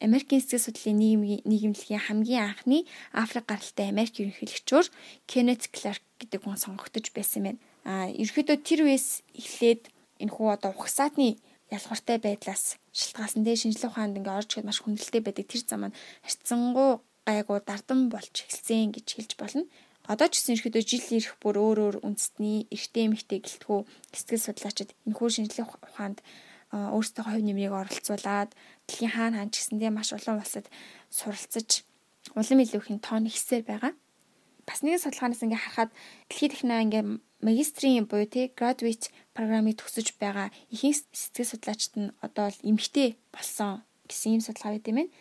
Америкийн 0.00 0.40
сэтгэл 0.40 0.64
судлалын 0.64 0.98
нийгэмлэгийн 1.44 2.04
хамгийн 2.08 2.44
анхны 2.48 2.78
Африк 3.12 3.44
гаралтай 3.46 3.92
Америк 3.92 4.16
ерөнхийлөгчөөр 4.16 4.86
Кеннет 5.28 5.68
Кларк 5.68 6.04
гэдэг 6.20 6.40
хүн 6.40 6.56
сонгогдож 6.56 7.06
байсан 7.12 7.40
байна. 7.44 7.60
А 7.84 8.08
ерөнхийдөө 8.08 8.56
тэр 8.64 8.80
үеэс 8.88 9.22
эхлээд 9.36 9.92
энэ 10.24 10.32
хүү 10.32 10.48
одоо 10.56 10.72
ухсаатны 10.72 11.36
ялгартай 11.68 12.18
байдлаас 12.18 12.80
шалтгаалсан 12.92 13.44
дээ 13.44 13.56
шинжлэх 13.60 13.92
ухаанд 13.92 14.18
ингээ 14.18 14.38
орж 14.40 14.50
ихэд 14.56 14.68
маш 14.68 14.78
хүндрэлтэй 14.82 15.22
байдаг 15.22 15.46
тэр 15.46 15.62
зам 15.64 15.80
маань 15.86 15.98
харьцангуй 16.26 16.90
гайгүй 17.28 17.58
дардан 17.62 18.00
болж 18.12 18.34
эхэлсэн 18.34 18.90
гэж 18.96 19.06
хэлж 19.14 19.32
болно. 19.38 19.64
Одоо 20.10 20.26
ч 20.26 20.42
гэсэн 20.42 20.56
ерөөдөө 20.58 20.82
жил 20.82 21.06
ирэх 21.14 21.34
бүр 21.38 21.56
өөр 21.62 21.78
өөр 21.84 21.96
үндэстний 22.02 22.66
эртээ 22.74 23.04
эмхтэй 23.06 23.40
гэлтгүү 23.46 23.80
сэтгэл 24.16 24.46
судлаачид 24.48 24.90
энэ 25.06 25.16
хүү 25.16 25.28
шинжлэх 25.30 25.70
ухаанд 25.70 26.18
өөрсдөө 26.70 27.24
хувь 27.26 27.44
нэмрийг 27.46 27.74
оролцуулаад 27.74 28.50
дэлхийн 28.86 29.14
хаана 29.14 29.36
хаан 29.42 29.50
ч 29.50 29.54
гэсэндээ 29.58 29.90
маш 29.90 30.08
олон 30.14 30.38
улсад 30.38 30.66
суралцаж 31.10 31.82
улам 32.38 32.62
илүү 32.62 32.80
ихэн 32.80 33.00
тоон 33.02 33.26
ихсээр 33.26 33.64
байгаа. 33.66 33.92
бас 34.68 34.86
нэгэн 34.86 35.02
судалгаанаас 35.02 35.42
ингээ 35.42 35.62
харахад 35.62 35.90
дэлхийд 36.30 36.54
ихнээ 36.54 36.84
ингээ 36.86 37.04
магистрийн 37.42 38.06
буюу 38.06 38.28
тий 38.30 38.46
graduate 38.58 39.10
програмыг 39.34 39.74
төгсөж 39.82 40.14
байгаа 40.22 40.48
ихэнх 40.70 41.10
сэтгэл 41.10 41.50
судлаачид 41.50 41.94
нь 41.98 42.14
одоо 42.26 42.46
л 42.54 42.62
эмгтэй 42.70 43.18
болсон 43.34 43.82
гэсэн 44.06 44.38
юм 44.38 44.42
судалгаа 44.44 44.78
байт 44.78 44.86
юм 44.86 44.98
байна. 45.00 45.12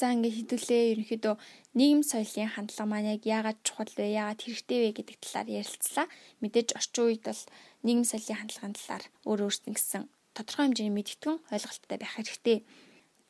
За 0.00 0.16
ингээ 0.16 0.32
хэдүүлээ 0.32 0.82
ерөнхийдөө 0.96 1.34
нийгэм 1.76 2.02
соёлын 2.08 2.54
хандлага 2.56 2.88
маань 2.88 3.12
яг 3.14 3.22
яагаад 3.28 3.58
чухал 3.66 3.92
вэ? 4.00 4.16
Яагаад 4.16 4.40
хэрэгтэй 4.40 4.78
вэ 4.80 4.90
гэдэг 4.96 5.16
талаар 5.20 5.48
ярилцлаа. 5.60 6.06
Мэдээж 6.40 6.68
орчин 6.78 7.04
үед 7.04 7.22
бол 7.28 7.42
нийгэм 7.84 8.06
соёлын 8.08 8.38
хандлагын 8.40 8.76
талаар 8.80 9.04
өөр 9.28 9.40
өөрсдөн 9.44 9.76
гэсэн 9.76 10.02
тодорхой 10.36 10.70
хэмжээний 10.70 10.94
мэдтгэн 10.94 11.36
ойлголттой 11.54 11.98
байх 11.98 12.14
хэрэгтэй. 12.16 12.58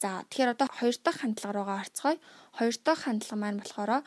За 0.00 0.24
тэгэхээр 0.28 0.54
одоо 0.56 0.68
хоёр 0.72 0.96
дахь 1.04 1.20
хандлага 1.20 1.54
руугаа 1.54 1.78
орцгоё. 1.84 2.16
Хоёр 2.56 2.74
дахь 2.80 3.04
хандлага 3.04 3.36
маань 3.36 3.60
болохоор 3.60 4.02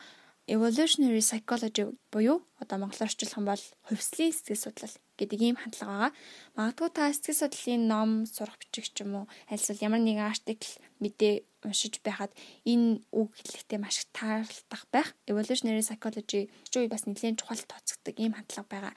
evolutionary 0.46 1.22
psychology 1.24 1.96
буюу 2.12 2.42
одоо 2.60 2.78
монголоор 2.78 3.08
орчуулах 3.08 3.38
юм 3.38 3.46
бол 3.48 3.64
хувьслын 3.88 4.32
сэтгэл 4.32 4.64
судлал 4.64 4.94
гэдэг 5.16 5.40
ийм 5.40 5.56
хандлага 5.56 5.92
байгаа. 5.92 6.12
Магадгүй 6.56 6.90
та 6.92 7.12
сэтгэл 7.12 7.40
судлалын 7.40 7.82
ном 7.88 8.10
сурах 8.26 8.58
бичих 8.60 8.92
ч 8.92 9.06
юм 9.06 9.24
уу 9.24 9.26
альсвал 9.48 9.80
ямар 9.80 10.02
нэгэн 10.04 10.28
артикл 10.28 10.72
мэдээ 11.00 11.34
уншиж 11.64 12.04
байхад 12.04 12.32
энэ 12.68 13.00
үг 13.08 13.30
хэлэхдээ 13.40 13.78
маш 13.80 14.04
их 14.04 14.08
таарлах 14.12 14.84
байх. 14.92 15.08
Evolutionary 15.30 15.80
psychology 15.80 16.52
ч 16.68 16.72
үе 16.76 16.92
бас 16.92 17.08
нэлээд 17.08 17.40
чухал 17.40 17.62
тооцогддог 17.64 18.14
ийм 18.20 18.36
хандлага 18.36 18.68
байгаа. 18.68 18.94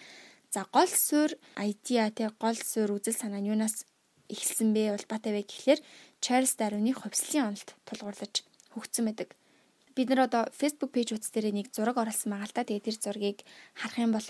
За 0.54 0.62
гол 0.74 0.88
суурь 0.88 1.36
idea 1.56 2.12
тэг 2.12 2.38
гол 2.44 2.56
суурь 2.56 2.96
үзэл 2.98 3.20
санаа 3.22 3.42
нь 3.42 3.50
юунаас 3.52 3.84
эхэлсэн 4.32 4.70
бэ? 4.76 4.96
Улбаатай 4.98 5.32
вэ 5.34 5.42
гэхлээр 5.48 5.80
Charles 6.24 6.54
Darwin-ы 6.60 6.94
хувьслын 6.96 7.52
онолд 7.52 7.70
тулгуурлаж 7.88 8.34
хөгжсөн 8.74 9.06
байдаг 9.08 9.30
бид 9.98 10.10
нар 10.10 10.30
одоо 10.30 10.46
Facebook 10.54 10.94
пэйж 10.94 11.18
утас 11.18 11.34
дээр 11.34 11.50
нэг 11.58 11.74
зураг 11.74 11.98
оруулсан 11.98 12.30
байгаа 12.30 12.46
л 12.46 12.54
та. 12.54 12.62
Тэгээд 12.62 12.86
тэр 12.86 12.98
зургийг 13.02 13.40
харах 13.74 13.98
юм 13.98 14.14
бол 14.14 14.30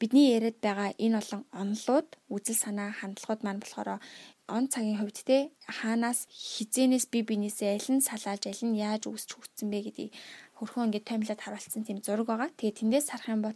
бидний 0.00 0.32
яриад 0.32 0.56
байгаа 0.64 0.96
энэ 0.96 1.20
олон 1.20 1.42
онолууд, 1.52 2.08
үзэл 2.32 2.56
санаа, 2.56 2.96
хандлагууд 2.96 3.44
маань 3.44 3.60
болохоор 3.60 4.00
он 4.48 4.64
цагийн 4.72 4.96
хувьд 4.96 5.20
те 5.28 5.52
хаанаас 5.68 6.24
хизэнээс 6.32 7.12
би 7.12 7.20
бинээсээ 7.28 7.76
аль 7.76 7.90
нь 7.92 8.00
салааж 8.00 8.48
аль 8.48 8.64
нь 8.64 8.80
яаж 8.80 9.04
үүсч 9.04 9.36
хөгжсөн 9.36 9.68
бэ 9.68 9.78
гэдгийг 9.84 10.16
хөрхөн 10.56 10.88
ингээд 10.88 11.04
томилоод 11.04 11.44
харуулсан 11.44 11.84
тийм 11.84 12.00
зураг 12.00 12.26
байгаа. 12.32 12.48
Тэгээд 12.56 12.80
тэндээс 12.80 13.12
харах 13.12 13.28
юм 13.36 13.44
бол 13.44 13.52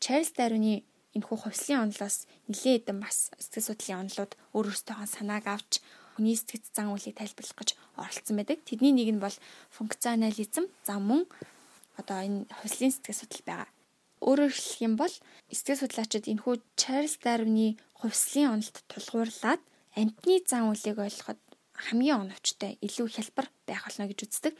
Charles 0.00 0.32
Darwin-ы 0.32 0.88
энэхүү 1.16 1.38
хувьслын 1.44 1.84
онолоос 1.88 2.28
нэлээд 2.48 2.88
хэдэн 2.88 2.98
бас 3.04 3.30
сэтгэл 3.36 3.68
судлалын 3.68 4.00
онолууд 4.08 4.32
өөр 4.56 4.66
өөртөөхөө 4.72 5.08
санааг 5.08 5.46
авч 5.48 5.72
хүний 6.16 6.36
сэтгэц 6.36 6.76
зан 6.76 6.92
үйлийг 6.92 7.16
тайлбарлах 7.16 7.56
гэж 7.56 7.70
оролцсон 7.96 8.36
байдаг. 8.36 8.58
Тэдний 8.68 8.92
нэг 8.92 9.08
нь 9.16 9.24
бол 9.24 9.36
функционализм, 9.72 10.68
за 10.84 10.96
мөн 11.00 11.24
одоо 11.96 12.18
энэ 12.20 12.48
хувьслын 12.48 12.92
сэтгэл 12.92 13.20
судлал 13.20 13.44
байгаа. 13.48 13.68
Өөрөөр 14.22 14.52
хэлэх 14.54 14.80
юм 14.86 14.94
бол 15.00 15.14
сэтгэл 15.50 15.82
судлаачид 15.82 16.30
энэхүү 16.30 16.54
Чарльз 16.76 17.16
Дарвины 17.20 17.80
хувьслын 18.00 18.60
онолд 18.60 18.76
тулгуурлаад 18.86 19.62
амтны 19.96 20.34
зан 20.46 20.70
үйлийг 20.70 20.98
ойлгоход 21.00 21.40
хамгийн 21.74 22.22
оновчтой 22.28 22.78
илүү 22.84 23.08
хялбар 23.10 23.48
байх 23.66 23.82
болно 23.84 24.06
гэж 24.06 24.18
үздэг. 24.28 24.54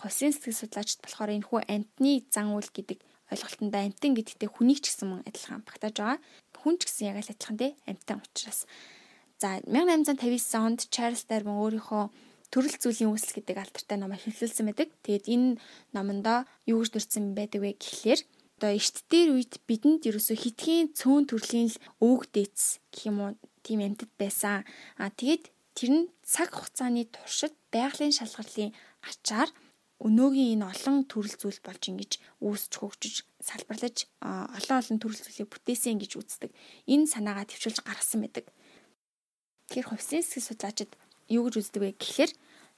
Хувьслын 0.00 0.34
сэтгэл 0.34 0.60
судлаачид 0.60 1.00
болохоор 1.04 1.30
энэхүү 1.36 1.60
амтны 1.68 2.26
зан 2.32 2.56
үйл 2.56 2.70
гэдэг 2.74 2.98
ойлголтонд 3.34 3.74
амтан 3.74 4.14
гэдэгтээ 4.14 4.50
хүнийг 4.54 4.80
ч 4.80 4.94
гэсэн 4.94 5.10
мөн 5.10 5.26
адилхан 5.26 5.66
багтааж 5.66 5.94
байгаа. 5.98 6.18
Хүн 6.54 6.74
ч 6.78 6.82
гэсэн 6.86 7.10
яг 7.10 7.18
л 7.20 7.32
адилхан 7.34 7.58
те 7.58 7.68
амтан 7.90 8.22
учраас 8.22 8.64
За 9.44 9.60
1859 9.66 10.56
онд 10.56 10.80
Чарльз 10.94 11.26
Дарвин 11.28 11.58
өөрийнхөө 11.58 12.04
төрөл 12.54 12.76
зүйлийн 12.78 13.10
үүсэл 13.12 13.42
гэдэг 13.42 13.56
алдартай 13.58 13.98
номыг 13.98 14.22
хэвлүүлсэн 14.22 14.64
байдаг. 14.70 14.88
Тэгээд 15.02 15.26
энэ 15.26 15.58
номондоо 15.90 16.46
юу 16.70 16.80
гэж 16.80 16.90
дурдсан 16.94 17.34
байдаг 17.34 17.60
вэ 17.60 17.74
гэхлээр 17.74 18.20
одоо 18.56 18.70
эрт 18.72 18.96
дээр 19.10 19.28
үед 19.34 19.52
бидэнд 19.66 20.06
ерөөсөө 20.06 20.38
хитгэн 20.38 20.94
цөөн 20.94 21.24
төрлийн 21.26 21.68
л 21.68 21.82
өвөг 21.98 22.30
дээц 22.30 22.78
гэх 22.94 23.10
юм 23.10 23.18
уу 23.20 23.30
тийм 23.66 23.82
амьтад 23.82 24.08
байсан. 24.16 24.62
А 25.02 25.10
тэгээд 25.10 25.50
тэр 25.74 25.90
нь 25.90 26.02
цаг 26.22 26.54
хугацааны 26.54 27.10
туршид 27.10 27.52
байгалийн 27.74 28.14
шалгарлын 28.14 28.70
ачаар 29.02 29.50
өнөөгийн 30.02 30.58
энэ 30.58 30.66
олон 30.74 31.06
төрөл 31.06 31.36
зүйл 31.38 31.60
болж 31.62 31.82
ингэж 31.86 32.12
үүсч 32.42 32.72
хөгжиж 32.82 33.16
салбарлаж 33.38 34.10
олон 34.20 34.78
олон 34.82 34.98
төрөл 34.98 35.22
зүйлийг 35.22 35.48
бүтээсэн 35.54 36.02
гэж 36.02 36.12
үздэг. 36.18 36.50
Энэ 36.90 37.06
санаагаа 37.06 37.46
төвчүүлж 37.46 37.78
гаргасан 37.86 38.26
байдаг. 38.26 38.50
Тэгэхээр 39.70 39.88
хувьсын 39.88 40.22
сэтгэл 40.26 40.48
судлаачид 40.50 40.92
юу 41.30 41.46
гэж 41.46 41.54
үздэг 41.62 41.82
вэ 41.82 41.90
гэхээр 41.94 42.32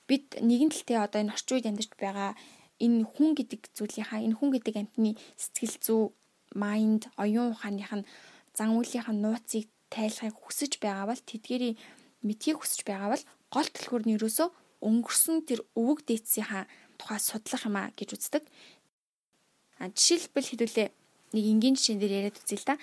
бид 0.07 0.27
нэгэн 0.39 0.71
талдээ 0.71 0.99
одоо 1.03 1.21
энэ 1.25 1.35
орчин 1.35 1.55
үед 1.57 1.67
амьдарч 1.73 1.93
байгаа 1.99 2.31
энэ 2.79 3.09
хүн 3.11 3.31
гэдэг 3.35 3.61
зүйлийнхаа 3.75 4.21
энэ 4.23 4.37
хүн 4.37 4.51
гэдэг 4.55 4.75
амьтны 4.77 5.11
сэтгэл 5.41 5.77
зүй, 5.83 6.03
майнд, 6.55 7.09
оюун 7.19 7.57
ухааных 7.57 7.93
нь 7.97 8.09
зан 8.55 8.77
үйлийнх 8.77 9.11
нь 9.11 9.23
нууцыг 9.25 9.67
тайлахыг 9.91 10.37
хүсэж 10.37 10.79
байгаа 10.79 11.11
бол 11.11 11.23
тэдгэрийн 11.27 11.77
мэдхийг 12.23 12.61
хүсэж 12.61 12.87
байгаа 12.87 13.09
бол 13.17 13.25
гол 13.51 13.69
төлхөр 13.73 14.03
нь 14.07 14.15
ерөөсөө 14.17 14.49
өнгөрсөн 14.87 15.37
тэр 15.49 15.61
өвөг 15.75 16.05
дээдсийнхаа 16.07 16.65
тухай 16.99 17.21
судлах 17.21 17.63
юм 17.69 17.77
а 17.77 17.93
гэж 17.95 18.17
үздэг. 18.17 18.45
А 19.79 19.93
жишээлбэл 19.93 20.51
хэдүүлээ 20.51 20.89
нэг 21.37 21.45
энгийн 21.45 21.77
жишээн 21.77 22.01
дээр 22.01 22.33
яриад 22.33 22.41
үзье 22.41 22.59
л 22.59 22.69
да 22.69 22.75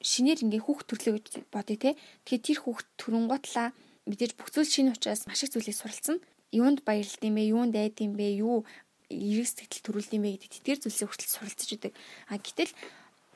шинээр 0.00 0.44
ингээ 0.48 0.64
хүүхд 0.64 0.86
төрлөө 0.88 1.12
гэж 1.20 1.34
бодъё 1.52 1.76
те. 1.76 1.90
Тэгэхээр 2.24 2.44
тэр 2.44 2.58
хүүхд 2.64 2.86
төрөнгөтлаа 2.96 3.68
мэдээж 4.08 4.32
бүх 4.40 4.48
зүйл 4.48 4.68
шинэ 4.68 4.96
учраас 4.96 5.28
маш 5.28 5.44
их 5.44 5.52
зүйлийг 5.52 5.76
суралцсан. 5.76 6.16
Юунд 6.56 6.80
баярлд 6.88 7.20
юм 7.20 7.36
бэ? 7.36 7.52
Юунд 7.52 7.74
айд 7.76 8.00
юм 8.00 8.16
бэ? 8.16 8.40
Юу 8.40 8.64
эрэг 9.12 9.46
сэтгэл 9.46 9.84
төрүүлд 9.84 10.16
юм 10.16 10.24
бэ 10.24 10.40
гэдэг 10.40 10.50
тэтгэр 10.56 10.78
зүйлсийг 10.80 11.08
хүртэл 11.12 11.34
суралцж 11.36 11.68
идэг. 11.76 11.92
А 12.32 12.40
гэтэл 12.40 12.72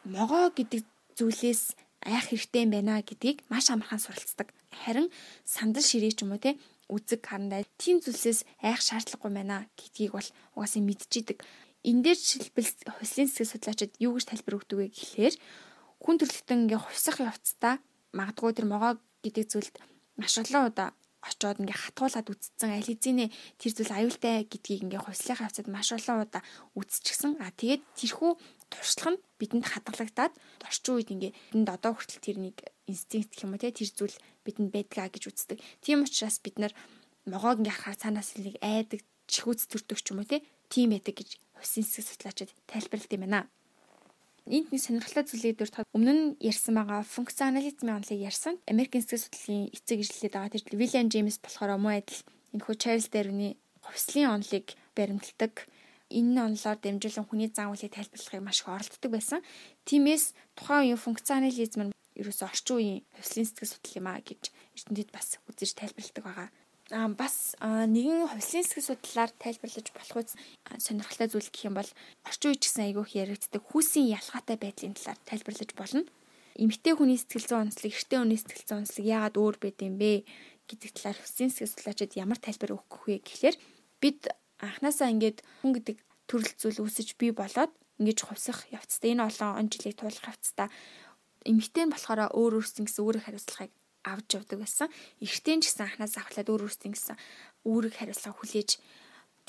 могоо 0.08 0.48
гэдэг 0.56 0.82
зүйлээс 1.20 1.76
айх 2.08 2.32
хэрэгтэй 2.32 2.64
юм 2.64 2.72
байна 2.72 3.04
гэдгийг 3.04 3.44
маш 3.52 3.68
амархан 3.68 4.00
суралцдаг. 4.00 4.48
Харин 4.72 5.12
сандал 5.44 5.84
ширээ 5.84 6.16
ч 6.16 6.24
юм 6.24 6.32
уу 6.32 6.40
те 6.40 6.56
үзэг 6.92 7.20
харандаа 7.24 7.64
тийм 7.80 8.00
зүйлсээс 8.04 8.44
айх 8.60 8.80
шаардлагагүй 8.84 9.30
байна 9.32 9.68
гэдгийг 9.78 10.12
бол 10.12 10.28
угаасаа 10.56 10.82
мэдчихэдэг. 10.84 11.38
Энд 11.84 12.00
дээр 12.04 12.18
жишээлбэл 12.18 12.70
хуслын 12.96 13.28
сэтгэл 13.28 13.52
судлаачид 13.52 13.92
юу 14.00 14.16
гэж 14.16 14.24
тайлбар 14.28 14.56
өгдөг 14.60 14.78
вэ 14.80 14.88
гэхээр 14.92 15.34
хүн 16.00 16.16
төрлөختөн 16.20 16.62
ингээ 16.68 16.80
хувьсах 16.80 17.20
явцдаа 17.20 17.74
магадгүй 18.16 18.52
тэр 18.56 18.66
могоо 18.68 18.92
гэдэг 19.24 19.44
зүйлд 19.48 19.74
маш 20.16 20.34
олон 20.40 20.68
удаа 20.68 20.88
очоод 21.24 21.60
ингээ 21.60 21.80
хатгуулад 21.80 22.28
үтцсэн 22.28 22.70
аль 22.76 22.88
хэзээ 22.88 23.28
тэр 23.56 23.72
зүйл 23.72 23.96
аюултай 23.96 24.44
гэдгийг 24.44 24.84
ингээ 24.84 25.02
хувьслахын 25.04 25.48
хавцад 25.48 25.66
маш 25.72 25.88
олон 25.96 26.28
удаа 26.28 26.42
үтсчихсэн. 26.76 27.40
А 27.40 27.48
тэгээд 27.56 27.82
тэрхүү 27.96 28.30
туршлага 28.68 29.16
нь 29.16 29.22
бидэнд 29.44 29.68
хадгалагдаад 29.68 30.32
орчин 30.64 30.94
үед 30.96 31.12
ингээ 31.12 31.32
бидэнд 31.52 31.68
одоо 31.68 31.92
хүртэл 31.92 32.24
тэр 32.24 32.38
нэг 32.40 32.56
инстинкт 32.88 33.36
гэх 33.36 33.44
юм 33.44 33.52
уу 33.52 33.60
те 33.60 33.68
тэр 33.68 33.92
зүйл 33.92 34.16
бидэнд 34.48 34.72
байдгаа 34.72 35.12
гэж 35.12 35.28
үздэг. 35.28 35.60
Тийм 35.84 36.08
учраас 36.08 36.40
бид 36.40 36.56
нар 36.56 36.72
могоог 37.28 37.60
ингээ 37.60 37.76
харахаар 37.76 38.00
цаанаас 38.00 38.40
нэг 38.40 38.56
айдаг 38.64 39.04
чихүүц 39.28 39.68
төрдөг 39.68 40.00
ч 40.00 40.08
юм 40.16 40.24
уу 40.24 40.28
те 40.28 40.40
тийм 40.72 40.96
байдаг 40.96 41.20
гэж 41.20 41.36
хувьсын 41.60 41.84
сэтгэл 41.84 42.08
судлаачид 42.08 42.50
тайлбарлалт 42.64 43.12
юм 43.12 43.22
байна. 43.28 43.48
Энд 44.44 44.68
нэг 44.68 44.80
сонирхолтой 44.84 45.24
зүйлийг 45.24 45.56
дөр 45.56 45.70
өмнө 45.96 46.12
нь 46.12 46.24
ярьсан 46.44 46.76
байгаа 46.76 47.00
функционализмын 47.00 47.96
онолыг 47.96 48.20
ярьсан. 48.20 48.60
Америкийн 48.68 49.00
сэтгэл 49.00 49.24
судлалын 49.24 49.72
эцэг 49.72 49.98
ижлэлээд 50.04 50.36
байгаа 50.36 50.52
тэр 50.52 50.64
Вильям 50.76 51.08
Джеймс 51.08 51.40
болохоор 51.40 51.80
муу 51.80 51.96
адил 51.96 52.20
энэхүү 52.52 52.76
Чарльз 52.76 53.08
Дарвины 53.08 53.56
хувьслын 53.80 54.36
онолыг 54.36 54.76
баримталдаг. 54.92 55.64
Энэ 56.10 56.40
онолоор 56.52 56.78
дамжуулан 56.80 57.26
хүний 57.28 57.48
зан 57.48 57.72
үйлийг 57.72 57.94
тайлбарлахыг 57.94 58.42
маш 58.44 58.60
их 58.60 58.68
оролддог 58.68 59.10
байсан. 59.12 59.40
Тиймээс 59.88 60.36
тухайн 60.58 60.92
үеийн 60.92 61.00
функционализм 61.00 61.80
нь 61.88 61.94
ерөөсөө 62.20 62.48
орчин 62.50 62.76
үеийн 62.76 63.00
хувьслын 63.16 63.46
сэтгэл 63.48 63.72
судлал 63.72 63.98
юм 63.98 64.06
а 64.10 64.20
гэж 64.20 64.42
эрдэмтэд 64.76 65.10
бас 65.10 65.28
үзэж 65.48 65.70
тайлбарладаг 65.74 66.24
байгаа 66.24 66.48
а 66.92 67.08
бас 67.08 67.56
нэгэн 67.64 68.28
хувьслын 68.28 68.64
сэтгэл 68.64 68.88
судлалаар 68.92 69.32
тайлбарлаж 69.40 69.88
болох 69.96 70.16
үс 70.20 70.36
сонирхолтой 70.84 71.28
зүйл 71.32 71.48
гэх 71.48 71.64
юм 71.72 71.80
бол 71.80 71.90
орчин 72.28 72.52
үеч 72.52 72.62
гэсэн 72.68 72.84
айгүйх 72.92 73.10
яригддаг 73.16 73.62
хүүсийн 73.64 74.12
ялгаатай 74.12 74.56
байдлын 74.60 74.92
талаар 74.92 75.20
тайлбарлаж 75.24 75.70
болно. 75.72 76.04
Эмэгтэй 76.60 76.94
хүний 76.94 77.18
сэтгэл 77.18 77.48
зүйн 77.48 77.62
онцлог, 77.72 77.88
эрэгтэй 77.88 78.18
хүний 78.20 78.38
сэтгэл 78.38 78.68
зүйн 78.68 78.80
онцлог 78.84 79.06
яагаад 79.08 79.36
өөр 79.40 79.56
байд 79.64 79.78
юм 79.80 79.96
бэ 79.96 80.12
гэдэг 80.68 80.90
талаар 80.92 81.18
хувьслын 81.18 81.50
сэтгэл 81.50 81.72
судлаачид 81.72 82.12
ямар 82.20 82.38
тайлбар 82.38 82.76
өгөх 82.76 83.02
вэ 83.08 83.14
гэхлээр 83.24 83.56
бид 83.98 84.20
анханасаа 84.64 85.08
ингээд 85.12 85.38
хүн 85.62 85.72
гэдэг 85.76 85.96
төрөл 86.28 86.52
зүйл 86.56 86.82
үүсэж 86.84 87.08
бий 87.20 87.32
болоод 87.36 87.72
ингэж 88.00 88.18
хувьсах 88.24 88.64
явцтай 88.72 89.14
энэ 89.14 89.28
олон 89.28 89.50
он 89.60 89.68
жилийг 89.70 89.96
туулах 90.00 90.26
явцтай 90.32 90.68
эмэгтэй 91.44 91.84
нь 91.84 91.92
болохоор 91.92 92.32
өөр 92.32 92.52
өөрсөн 92.58 92.88
гэсэн 92.88 93.04
өөрийн 93.04 93.24
хариуцлагыг 93.28 93.72
авч 94.04 94.28
явдаг 94.36 94.58
байсан. 94.60 94.88
Эхтэн 95.20 95.60
ч 95.60 95.68
гэсэн 95.68 95.84
анханаас 95.84 96.16
авахлаад 96.16 96.48
өөр 96.48 96.64
өөрсдийн 96.68 96.92
гэсэн 96.96 97.16
үүрэг 97.68 97.94
хариуцлага 98.00 98.36
хүлээж 98.40 98.70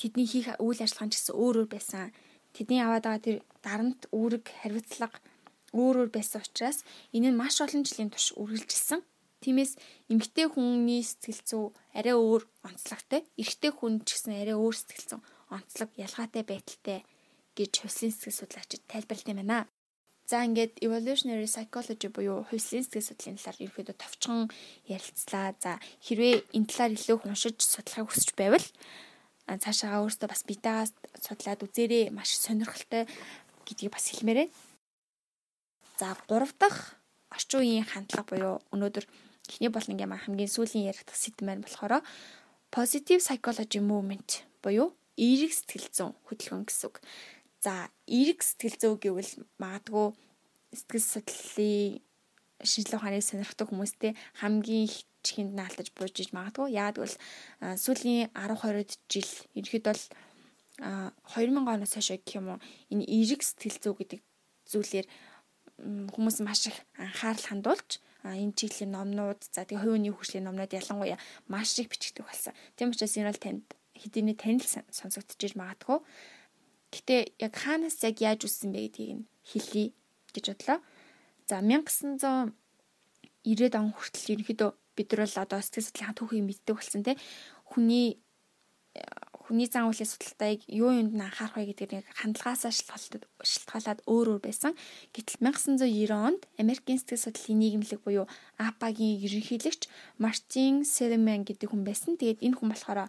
тэдний 0.00 0.28
хийх 0.28 0.52
үйл 0.60 0.80
ажиллагаа 0.80 1.12
ч 1.12 1.14
гэсэн 1.16 1.34
өөр 1.36 1.56
өөр 1.64 1.68
байсан. 1.72 2.12
Тэдний 2.52 2.80
аваад 2.80 3.04
байгаа 3.04 3.24
тэр 3.24 3.36
дарамт 3.64 4.02
үүрэг 4.12 4.44
хариуцлага 4.60 5.20
өөр 5.72 5.96
өөр 6.04 6.10
байсан 6.12 6.40
учраас 6.44 6.84
энэ 7.16 7.32
нь 7.32 7.40
маш 7.40 7.60
олон 7.64 7.84
жилийн 7.84 8.12
турш 8.12 8.32
үргэлжилсэн. 8.36 9.00
Тиймээс 9.44 9.76
эмэгтэй 10.08 10.46
хүний 10.48 11.02
сэтгэл 11.04 11.42
зүй 11.44 11.64
арай 11.92 12.16
өөр 12.16 12.42
онцлогтой, 12.64 13.20
эрэгтэй 13.36 13.72
хүн 13.74 14.02
ч 14.06 14.16
гэсэн 14.16 14.32
арай 14.40 14.56
өөр 14.56 14.74
сэтгэл 14.76 15.06
зүй 15.06 15.20
онцлог 15.52 15.90
ялгаатай 16.00 16.42
байдалтай 16.42 16.98
гэж 17.56 17.72
хувьслын 17.84 18.12
сэтгэл 18.12 18.40
судлаачид 18.40 18.82
тайлбарлалт 18.88 19.30
юм 19.30 19.40
байна. 19.44 19.68
За 20.26 20.42
ингээд 20.42 20.82
evolutionary 20.82 21.46
psychology 21.46 22.08
буюу 22.10 22.42
хувьслын 22.50 22.82
сэтгэл 22.82 23.08
судлалын 23.14 23.38
талаар 23.38 23.62
ерөөдөө 23.62 23.96
товчхон 24.02 24.40
ярилцлаа. 24.90 25.54
За 25.62 25.78
хэрвээ 26.02 26.34
энэ 26.56 26.66
талаар 26.66 26.92
илүү 26.98 27.16
уншиж 27.22 27.56
судлахыг 27.62 28.10
хүсэж 28.10 28.34
байвал 28.34 28.66
цаашаа 29.46 30.02
өөртөө 30.02 30.26
бас 30.26 30.42
бидээс 30.42 30.90
судлаад 31.22 31.62
үзээрэй. 31.62 32.10
Маш 32.10 32.34
сонирхолтой 32.42 33.06
гэдгийг 33.62 33.94
бас 33.94 34.10
хэлмээрээ. 34.10 34.50
За 36.02 36.18
3 36.26 36.50
дахь 36.58 36.98
орчин 37.34 37.60
үеийн 37.60 37.86
хандлага 37.86 38.28
буюу 38.30 38.54
өнөөдөр 38.74 39.04
эхний 39.50 39.70
болонгийн 39.70 40.10
маань 40.10 40.24
хамгийн 40.24 40.50
сүүлийн 40.50 40.90
ярих 40.90 41.06
сэдв 41.10 41.42
маань 41.46 41.64
болохоор 41.64 42.02
positive 42.74 43.22
psychology 43.22 43.80
movement 43.80 44.42
буюу 44.62 44.94
эерэг 45.16 45.52
сэтгэл 45.54 45.88
зүйн 45.96 46.12
хөдөлгөөн 46.28 46.64
гэсэн 46.66 46.86
үг. 46.90 46.96
За 47.64 47.88
эерэг 48.06 48.42
сэтгэл 48.42 48.76
зүй 48.76 48.94
гэвэл 49.00 49.32
магадгүй 49.62 50.06
сэтгэл 50.76 51.06
судлалын 51.12 52.02
шинжилгээ 52.60 52.98
ухааныг 53.00 53.24
сонирхдаг 53.24 53.68
хүмүүстэй 53.70 54.12
хамгийн 54.40 54.88
их 54.88 54.96
чихэнд 55.24 55.52
наалтаж 55.56 55.88
буужиж 55.96 56.30
магадгүй. 56.36 56.76
Яагад 56.76 57.00
бол 57.00 57.14
сүүлийн 57.80 58.30
10 58.34 58.60
20 58.60 58.98
жил 59.08 59.30
ерхэд 59.56 59.84
бол 59.88 60.02
2000 60.78 61.64
оноос 61.64 61.92
хойш 61.96 62.08
гэх 62.20 62.36
юм 62.36 62.56
уу 62.56 62.60
энэ 62.92 63.08
эерэг 63.08 63.40
сэтгэл 63.40 63.78
зүй 63.82 63.94
гэдэг 63.96 64.20
зүйлээр 64.70 65.06
хүмүүс 65.80 66.40
маш 66.40 66.72
их 66.72 66.80
анхаарал 66.96 67.44
хандуулж 67.44 68.00
энэ 68.24 68.56
чиглийн 68.56 68.96
номнууд 68.96 69.44
за 69.52 69.68
тэгээ 69.68 69.84
хувийн 69.84 70.08
хөгжлийн 70.10 70.48
номнууд 70.48 70.72
ялангуяа 70.72 71.20
маш 71.52 71.76
их 71.78 71.92
бичигдэх 71.92 72.26
болсон. 72.26 72.54
Тийм 72.74 72.90
учраас 72.90 73.16
энэ 73.16 73.30
бол 73.30 73.44
танд 73.44 73.64
хэдийний 73.94 74.34
танил 74.34 74.66
сонсогдож 74.66 75.54
магадгүй. 75.54 76.00
Гэтэ 76.90 77.16
яг 77.38 77.54
хаанаас 77.54 78.02
яг 78.02 78.18
яаж 78.20 78.44
үссэн 78.48 78.72
бэ 78.72 78.88
гэдгийг 78.88 79.12
нь 79.20 79.28
хэлье 79.44 79.92
гэж 80.32 80.46
бодлоо. 80.56 80.80
За 81.46 81.60
1990-ад 81.60 83.74
он 83.78 83.92
хүртэл 83.94 84.32
ерөнхийдөө 84.34 84.70
бид 84.96 85.12
нар 85.12 85.28
бол 85.28 85.42
одоо 85.44 85.60
сэтгэл 85.60 85.92
судлалын 85.92 86.16
түүхийг 86.16 86.44
мэддэг 86.46 86.76
болсон 86.76 87.04
те 87.04 87.20
хүний 87.68 88.16
хүний 89.46 89.70
зан 89.70 89.86
үйлийн 89.86 90.10
судалтайг 90.10 90.66
юу 90.66 90.90
юунд 90.90 91.14
нь 91.14 91.22
анхаарах 91.22 91.54
вэ 91.54 91.70
гэдэг 91.70 91.90
нэг 92.02 92.06
хандлагаасаа 92.18 92.74
шалтгаалаад 92.74 94.02
өөр 94.02 94.26
өөр 94.34 94.40
байсан. 94.42 94.74
Гэтэл 95.14 95.38
1990 95.38 96.10
онд 96.10 96.42
Америкийн 96.58 96.98
сэтгэл 96.98 97.30
судлалын 97.30 97.62
нийгэмлэг 97.62 98.00
буюу 98.02 98.26
APA-гийн 98.58 99.22
ерөнхийлөгч 99.22 99.86
Мартин 100.18 100.82
Селеман 100.82 101.46
гэдэг 101.46 101.70
хүн 101.70 101.86
байсан. 101.86 102.18
Тэгээд 102.18 102.42
энэ 102.42 102.58
хүн 102.58 102.74
болохоор 102.74 103.06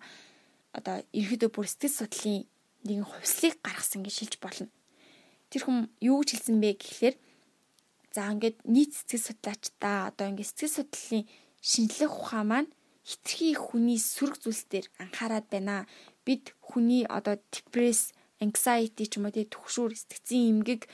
одоо 0.78 0.96
ерөөдөө 1.10 1.50
бүр 1.50 1.66
сэтгэл 1.66 2.06
судлалын 2.06 2.46
нэгэн 2.86 3.10
хувьслыг 3.10 3.58
гаргасан 3.66 4.06
гэж 4.06 4.16
хэлж 4.22 4.36
болно. 4.38 4.70
Тэр 5.50 5.66
хүн 5.66 5.90
юу 6.06 6.22
гэж 6.22 6.38
хэлсэн 6.38 6.62
бэ 6.62 6.70
гэхлээр 6.78 7.16
за 8.14 8.30
ингээд 8.30 8.58
нийт 8.70 8.94
сэтгэл 8.94 9.26
судлаачдаа 9.34 10.14
одоо 10.14 10.26
ингээд 10.30 10.50
сэтгэл 10.54 10.78
судлалын 10.86 11.26
шинжлэх 11.66 12.14
ухаан 12.14 12.46
маань 12.46 12.70
хитрхи 13.08 13.56
хүний 13.56 14.00
сөрөг 14.00 14.38
зүйлс 14.44 14.64
дээр 14.68 14.88
анхаарат 15.00 15.48
байна 15.48 15.88
бид 16.28 16.52
хүний 16.60 17.08
одоо 17.08 17.40
депресс, 17.56 18.12
anxiety 18.44 19.08
ч 19.08 19.16
юм 19.18 19.32
уу 19.32 19.36
тий 19.36 19.48
түгшүүр 19.48 19.96
сэтгцийн 19.96 20.60
эмгэг 20.60 20.92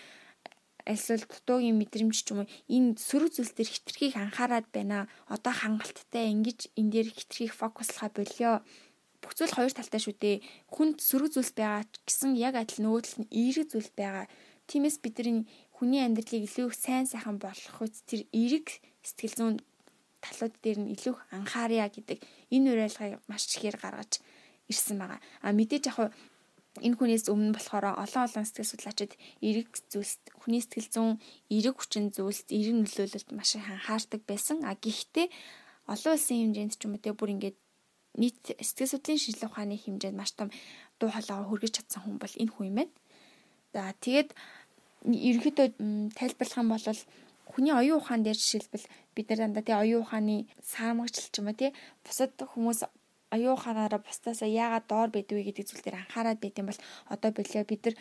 эсвэл 0.86 1.25
дутуугийн 1.25 1.79
мэдрэмж 1.82 2.13
ч 2.13 2.29
юм 2.32 2.46
уу 2.46 2.51
энэ 2.70 3.01
сөрөг 3.01 3.32
зүйлс 3.34 3.58
төр 3.58 3.70
хитрхийг 3.74 4.13
анхаарад 4.19 4.67
байна. 4.69 5.10
Одоо 5.26 5.54
хангалттай 5.58 6.30
ингэж 6.30 6.60
энэ 6.78 6.91
дээр 6.93 7.10
хитрхийг 7.17 7.54
фокуслахаа 7.58 8.12
болио. 8.13 8.62
Бүх 9.23 9.34
зүйл 9.34 9.56
хоёр 9.56 9.73
талтай 9.73 10.02
шүү 10.04 10.15
дээ. 10.19 10.38
Хүнд 10.69 10.99
сөрөг 10.99 11.34
зүйлс 11.34 11.56
байгаа 11.56 11.88
гэсэн 12.06 12.36
яг 12.38 12.60
адил 12.60 12.84
нөгөө 12.84 13.02
талд 13.04 13.19
нь 13.23 13.32
эерэг 13.32 13.67
зүйл 13.71 13.91
байгаа. 13.95 14.28
Тиймээс 14.67 14.99
бидний 14.99 15.47
хүний 15.71 16.04
амьдралыг 16.04 16.45
илүү 16.45 16.67
их 16.69 16.76
сайн 16.76 17.08
сайхан 17.08 17.39
болгох 17.39 17.80
үс 17.84 18.04
тэр 18.04 18.28
эерэг 18.36 18.67
сэтгэл 19.02 19.36
зүйн 19.39 19.56
талууд 20.23 20.55
дээр 20.63 20.79
нь 20.79 20.93
илүү 20.95 21.15
анхааря 21.36 21.88
гэдэг 21.91 22.19
энэ 22.55 22.67
уриалгыг 22.71 23.19
маш 23.27 23.43
ихээр 23.51 23.77
гаргаж 23.83 24.23
ирсэн 24.71 24.97
байгаа. 24.97 25.19
А 25.43 25.51
мэдээж 25.51 25.83
яг 25.91 25.99
энэ 26.81 26.97
хүнээс 26.97 27.29
өмнө 27.29 27.53
болохоор 27.53 27.86
олон 28.01 28.23
олон 28.25 28.45
сэтгэл 28.47 28.71
судлаачид 28.73 29.13
эрэг 29.45 29.69
зүйлс 29.91 30.17
хүний 30.41 30.62
сэтгэл 30.63 30.89
зүйн 30.89 31.12
эрэг 31.53 31.75
хүчин 31.77 32.09
зүйлс 32.09 32.49
эрэг 32.49 32.75
нөлөөлөлт 32.81 33.29
маш 33.29 33.53
их 33.59 33.69
анхаардаг 33.69 34.21
байсан. 34.25 34.65
А 34.65 34.73
гэхдээ 34.73 35.27
олон 35.93 36.13
улсын 36.17 36.38
хэмжээнд 36.41 36.73
ч 36.73 36.81
юм 36.88 36.97
уу 36.97 37.03
те 37.03 37.13
бүр 37.13 37.38
ингээд 37.38 37.57
нийт 38.17 38.41
сэтгэл 38.57 38.93
судлалын 38.97 39.21
шинжилгээ 39.21 39.49
ухааны 39.53 39.77
хэмжээнд 39.77 40.17
маш 40.17 40.31
том 40.33 40.49
дуу 40.97 41.13
хоолойгоо 41.13 41.45
хүргэж 41.45 41.73
чадсан 41.77 42.01
хүн 42.01 42.17
бол 42.17 42.33
энэ 42.41 42.53
хүн 42.53 42.65
юм 42.71 42.77
байна. 42.81 42.93
За 43.73 43.93
тэгээд 43.93 44.29
ерөнхийдөө 45.05 45.67
тайлбарлах 46.17 46.62
юм 46.62 46.69
бол 46.73 46.86
хүний 47.53 47.73
оюун 47.73 48.01
ухаан 48.01 48.25
дээр 48.25 48.37
жишээлбэл 48.41 48.85
бид 49.15 49.27
нар 49.29 49.39
дандаа 49.45 49.63
тий 49.63 49.77
оюун 49.77 50.03
ухааны 50.03 50.49
саамгчлал 50.65 51.29
ч 51.29 51.37
юм 51.37 51.47
уу 51.47 51.57
тий 51.61 51.71
бусад 52.01 52.33
хүмүүс 52.33 52.89
оюун 53.35 53.53
ухаанаараа 53.57 54.01
бусдаасаа 54.01 54.49
яагаад 54.49 54.85
доор 54.89 55.09
байдгүй 55.13 55.45
гэдэг 55.45 55.65
зүйл 55.69 55.85
дээр 55.85 56.01
анхаарал 56.01 56.41
байт 56.41 56.57
юм 56.57 56.67
бол 56.69 56.81
одоо 57.13 57.31
болоо 57.31 57.63
бид 57.69 57.81
нар 57.85 57.95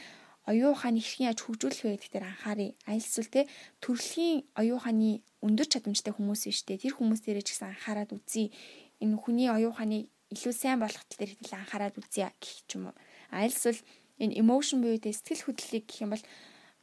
оюун 0.50 0.74
ухааны 0.74 1.00
хэрхэн 1.00 1.28
яаж 1.30 1.38
хөгжүүлэх 1.44 1.82
вэ 1.84 1.90
гэдэг 1.96 2.12
дээр 2.12 2.26
анхаарыг. 2.26 2.74
Айлсвал 2.90 3.30
те 3.30 3.40
төрөлхийн 3.78 4.42
оюун 4.58 4.78
ухааны 4.80 5.10
өндөр 5.46 5.68
чадамжтай 5.70 6.12
хүмүүс 6.12 6.42
биш 6.50 6.60
те 6.66 6.74
тэр 6.76 6.98
хүмүүс 6.98 7.20
дээрээ 7.22 7.46
ч 7.46 7.54
гэсэн 7.54 7.70
анхаарал 7.70 8.10
үзье. 8.10 8.50
Энэ 8.98 9.20
хүний 9.22 9.48
оюун 9.48 9.70
ухааны 9.70 10.10
илүү 10.34 10.52
сайн 10.52 10.82
болох 10.82 11.04
тал 11.06 11.18
дээр 11.20 11.32
хэдэл 11.38 11.60
анхаарал 11.62 11.94
үзье 11.94 12.26
гэх 12.42 12.66
юм 12.74 12.90
уу. 12.90 12.96
Айлсвал 13.30 13.78
энэ 14.18 14.36
emotion 14.42 14.82
буюу 14.82 14.98
те 14.98 15.14
сэтгэл 15.14 15.46
хөдлөлийг 15.46 15.84
гэх 15.86 16.02
юм 16.02 16.10
бол 16.10 16.24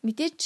мэдээж 0.08 0.40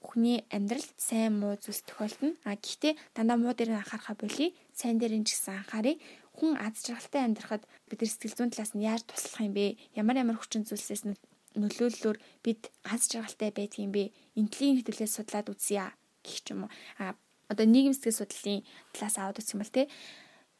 хүний 0.00 0.44
амьдралд 0.48 0.90
сайн 0.96 1.38
муу 1.40 1.54
зүйлс 1.60 1.84
тохиолдно. 1.84 2.34
А 2.48 2.56
гэхдээ 2.56 2.96
дандаа 3.14 3.36
муу 3.36 3.52
дээр 3.52 3.76
нь 3.76 3.80
анхаарахаа 3.80 4.16
болий. 4.16 4.56
Сайн 4.72 4.96
дээр 4.96 5.14
нь 5.20 5.28
ч 5.28 5.36
гэсэн 5.36 5.60
анхаарыг 5.60 6.00
хүн 6.32 6.56
аз 6.56 6.80
жаргалтай 6.80 7.22
амьдрахад 7.28 7.62
бид 7.88 8.00
нар 8.00 8.10
сэтгэл 8.10 8.36
зүйн 8.36 8.50
талаас 8.50 8.72
нь 8.72 8.86
яаж 8.88 9.04
туслах 9.04 9.44
юм 9.44 9.52
бэ? 9.52 9.76
Ямар 10.00 10.16
ямар 10.24 10.40
хүчин 10.40 10.64
зүйлсээс 10.64 11.04
нөлөөллөөр 11.60 12.18
бид 12.44 12.72
аз 12.88 13.12
жаргалтай 13.12 13.52
байдаг 13.52 13.80
юм 13.84 13.92
бэ? 13.92 14.08
Энтлийн 14.40 14.80
хөтөлөөс 14.80 15.12
судлаад 15.20 15.52
үзье 15.52 15.84
гэх 16.24 16.48
юм 16.48 16.64
уу. 16.64 16.70
А 16.96 17.12
одоо 17.52 17.66
нийгэм 17.68 17.92
сэтгэл 17.92 18.24
судлалын 18.24 18.64
талаас 18.94 19.16
аваад 19.20 19.40
үзэх 19.40 19.54
юм 19.54 19.62
бол 19.62 19.76
те 19.76 19.82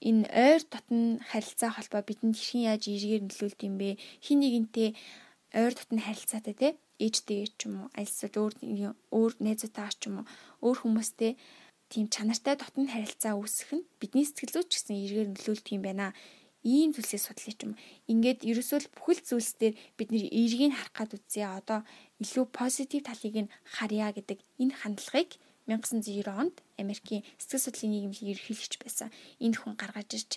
энэ 0.00 0.24
ойр 0.32 0.62
дотн 0.72 1.20
харилцаа 1.30 1.70
холбоо 1.76 2.02
бидэнд 2.04 2.36
хэрхэн 2.36 2.66
яаж 2.72 2.82
эргээр 2.88 3.22
нөлөөлд 3.24 3.60
юм 3.68 3.74
бэ? 3.80 4.00
Хин 4.24 4.38
нэгэнтэй 4.40 4.88
ойр 5.54 5.74
дотн 5.74 5.98
харилцаатай 6.06 6.54
те 6.54 6.68
ээжтэйгээ 7.00 7.48
ч 7.58 7.60
юм 7.66 7.74
уу, 7.80 7.88
альсвал 7.96 8.36
өөр 8.50 8.54
өөр 9.10 9.32
найзуудтайгаа 9.40 9.94
ч 9.96 10.02
юм 10.08 10.16
уу, 10.22 10.26
өөр 10.64 10.78
хүмүүстэй 10.84 11.32
тийм 11.90 12.06
чанартай 12.06 12.54
дотн 12.54 12.86
харилцаа 12.86 13.34
үүсгэх 13.34 13.72
нь 13.80 13.88
бидний 13.98 14.26
сэтгэл 14.26 14.54
зүйч 14.54 14.70
гэсэн 14.70 14.96
эргээр 15.04 15.28
нөлөөлдөг 15.34 15.74
юм 15.74 15.82
байна. 15.82 16.14
Ийм 16.60 16.92
зүйлсийг 16.92 17.24
судлах 17.24 17.56
юм. 17.64 17.72
Ингээд 18.12 18.44
ерөөсөө 18.44 18.92
бүхэл 18.92 19.24
зүйлс 19.24 19.52
дээр 19.56 19.74
бид 19.96 20.08
нэр 20.12 20.28
эргийг 20.28 20.76
харах 20.76 20.92
гад 20.92 21.10
үзье. 21.16 21.48
Одоо 21.48 21.80
илүү 22.20 22.44
позитив 22.52 23.08
талыг 23.08 23.48
нь 23.48 23.52
харьяа 23.64 24.12
гэдэг 24.12 24.38
энэ 24.60 24.76
хандлагыг 24.84 25.40
1990 25.66 26.28
онд 26.28 26.56
Америкийн 26.76 27.24
сэтгэл 27.40 27.64
судлалын 27.64 27.92
нийгмийн 27.96 28.30
ерөнхийлөгч 28.36 28.74
байсан 28.82 29.08
энэ 29.40 29.56
хүн 29.56 29.74
гаргаж 29.80 30.10
ирж 30.18 30.32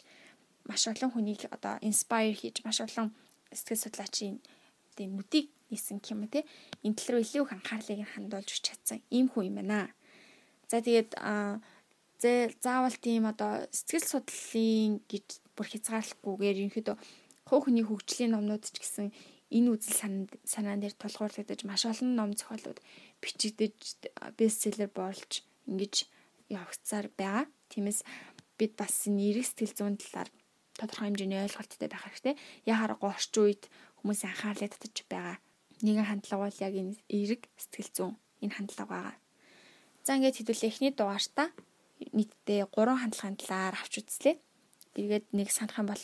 маш 0.69 0.87
олон 0.87 1.11
хүнийг 1.11 1.41
одоо 1.51 1.75
inspire 1.83 2.35
хийж 2.39 2.63
маш 2.63 2.79
олон 2.85 3.11
сэтгэл 3.51 3.83
судлаачийн 3.83 4.39
тийм 4.95 5.17
нүдийг 5.17 5.49
нисэн 5.69 5.99
юм 6.09 6.29
те 6.29 6.45
энэ 6.85 6.97
тал 6.97 7.17
руу 7.17 7.25
илүү 7.25 7.43
их 7.45 7.53
анхаарлыг 7.53 7.99
хандуулж 8.13 8.51
чадсан 8.61 8.99
ийм 9.09 9.27
хүн 9.29 9.49
юм 9.49 9.55
байна. 9.59 9.89
За 10.69 10.81
тэгээд 10.81 11.17
заавал 12.63 12.95
тийм 13.01 13.27
одоо 13.27 13.67
сэтгэл 13.73 14.05
судлалын 14.07 15.03
гэж 15.11 15.27
бүр 15.57 15.67
хязгаарлахгүйгээр 15.69 16.59
ерөнхийдөө 16.61 16.97
хувь 17.49 17.63
хүний 17.67 17.85
хөгжлийн 17.85 18.31
номнууд 18.33 18.63
ч 18.63 18.79
гэсэн 18.79 19.07
энэ 19.53 19.69
үзэл 19.75 19.99
санаан 20.47 20.81
дээр 20.81 20.95
тулгуурлагдаж 20.97 21.61
маш 21.67 21.83
олон 21.85 22.15
ном 22.15 22.31
зохиолууд 22.33 22.79
бичигдэж 23.21 24.09
бестселлер 24.39 24.89
болж 24.89 25.43
ингэж 25.69 26.07
явагцаар 26.49 27.07
байгаа. 27.13 27.45
Тиймээс 27.69 28.01
бид 28.57 28.73
бас 28.79 29.05
энэ 29.05 29.21
эрэг 29.29 29.45
сэтгэл 29.45 29.77
зүйн 29.77 29.97
талаар 30.01 30.29
тодорхой 30.73 31.13
хэмжээний 31.13 31.43
ойлголттой 31.45 31.89
байх 31.89 32.03
хэрэгтэй. 32.07 32.35
Я 32.65 32.81
харахгүй 32.81 33.09
орчин 33.13 33.43
үед 33.45 33.63
хүмүүсийн 34.03 34.35
анхаарлыг 34.35 34.75
татаж 34.75 34.97
байгаа. 35.07 35.37
Нэгэн 35.79 36.07
хандлага 36.07 36.43
бол 36.43 36.59
яг 36.59 36.73
энэ 36.75 36.99
эрэг 37.07 37.47
сэтгэл 37.55 37.91
зүйн 37.95 38.13
энэ 38.43 38.55
хандлага 38.59 38.91
байгаа. 38.91 39.15
За 40.03 40.19
ингээд 40.19 40.37
хэдүүлээ 40.43 40.71
эхний 40.71 40.91
дугаартаа 40.91 41.47
нийтдээ 42.11 42.67
3 42.67 42.99
хандлагын 42.99 43.39
талаар 43.39 43.75
авч 43.79 44.03
үзлээ. 44.03 44.35
Эргээд 44.99 45.31
нэг 45.31 45.49
санах 45.49 45.79
юм 45.79 45.87
бол 45.87 46.03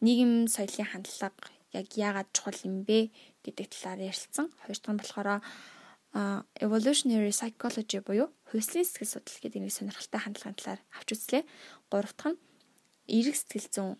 нийгэм 0.00 0.48
соёлын 0.48 0.88
хандлага 0.88 1.52
яг 1.76 1.86
яагаад 1.92 2.32
чухал 2.32 2.56
юм 2.64 2.88
бэ 2.88 3.12
гэдэг 3.44 3.66
талаар 3.68 4.08
ярилцсан. 4.08 4.48
Хоёр 4.64 4.78
дахь 4.80 4.92
нь 4.96 5.00
болохоор 5.00 5.28
evolutionary 6.64 7.32
psychology 7.36 8.00
буюу 8.00 8.32
хувьслын 8.48 8.88
сэтгэл 8.88 9.20
судлал 9.20 9.42
гэдэг 9.44 9.60
нэг 9.60 9.72
сонирхолтой 9.76 10.20
хандлагын 10.24 10.56
талаар 10.56 10.80
авч 10.96 11.08
үзлээ. 11.12 11.42
Гурав 11.92 12.12
дахь 12.16 12.32
нь 12.32 12.40
эерэг 13.12 13.36
сэтгэл 13.36 13.68
зүйн 13.68 13.92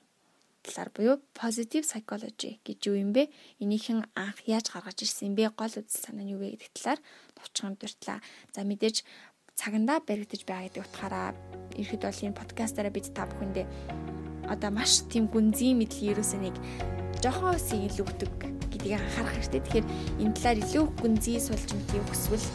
талаар 0.67 0.91
буюу 0.91 1.17
positive 1.33 1.87
psychology 1.87 2.59
гэж 2.67 2.91
юу 2.91 2.99
юм 2.99 3.15
бэ? 3.15 3.31
Энийхэн 3.63 4.03
анх 4.19 4.43
яаж 4.51 4.75
гаргаж 4.75 5.07
ирсэн 5.07 5.31
юм 5.31 5.35
бэ? 5.39 5.55
Гол 5.55 5.71
үзэл 5.71 6.03
санаа 6.11 6.27
нь 6.27 6.35
юу 6.35 6.43
вэ 6.43 6.59
гэдэг 6.59 6.75
талаар 6.75 7.01
товчхон 7.39 7.79
дурдлаа. 7.79 8.19
За 8.51 8.67
мэдээж 8.67 9.07
цагандаа 9.55 10.03
баригдаж 10.05 10.43
байгаа 10.45 10.69
гэдэг 10.69 10.85
утгаараа 10.85 11.29
ерхэд 11.79 12.03
бол 12.05 12.25
энэ 12.27 12.37
подкастаараа 12.37 12.93
бид 12.93 13.07
та 13.17 13.25
бүхэндээ 13.25 13.67
одоо 14.53 14.71
маш 14.71 15.07
тийм 15.09 15.27
гүнзгий 15.33 15.73
мэдлэг 15.75 16.13
ерөөсөө 16.13 16.41
нэг 16.45 16.57
жоохон 17.25 17.57
өсийг 17.57 17.89
илүү 17.89 18.05
өгдөг 18.07 18.31
гэдгийг 18.71 19.01
анхаарах 19.01 19.35
хэрэгтэй. 19.35 19.63
Тэгэхээр 19.65 19.87
энэ 20.23 20.35
талаар 20.37 20.59
илүү 20.61 20.85
гүнзгий 21.01 21.41
сулж 21.41 21.71
мэдгийг 21.73 22.05
хүсвэл 22.07 22.47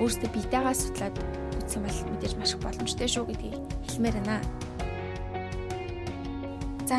өөрсдөө 0.00 0.30
биетэйгээ 0.32 0.74
судлаад 0.80 1.16
үзсэн 1.60 1.82
бол 1.84 1.98
мэдээж 2.16 2.34
маш 2.40 2.52
их 2.56 2.64
боломжтой 2.64 3.08
шүү 3.08 3.24
гэдгийг 3.28 3.56
хэлмээр 3.86 4.16
байна. 4.18 4.71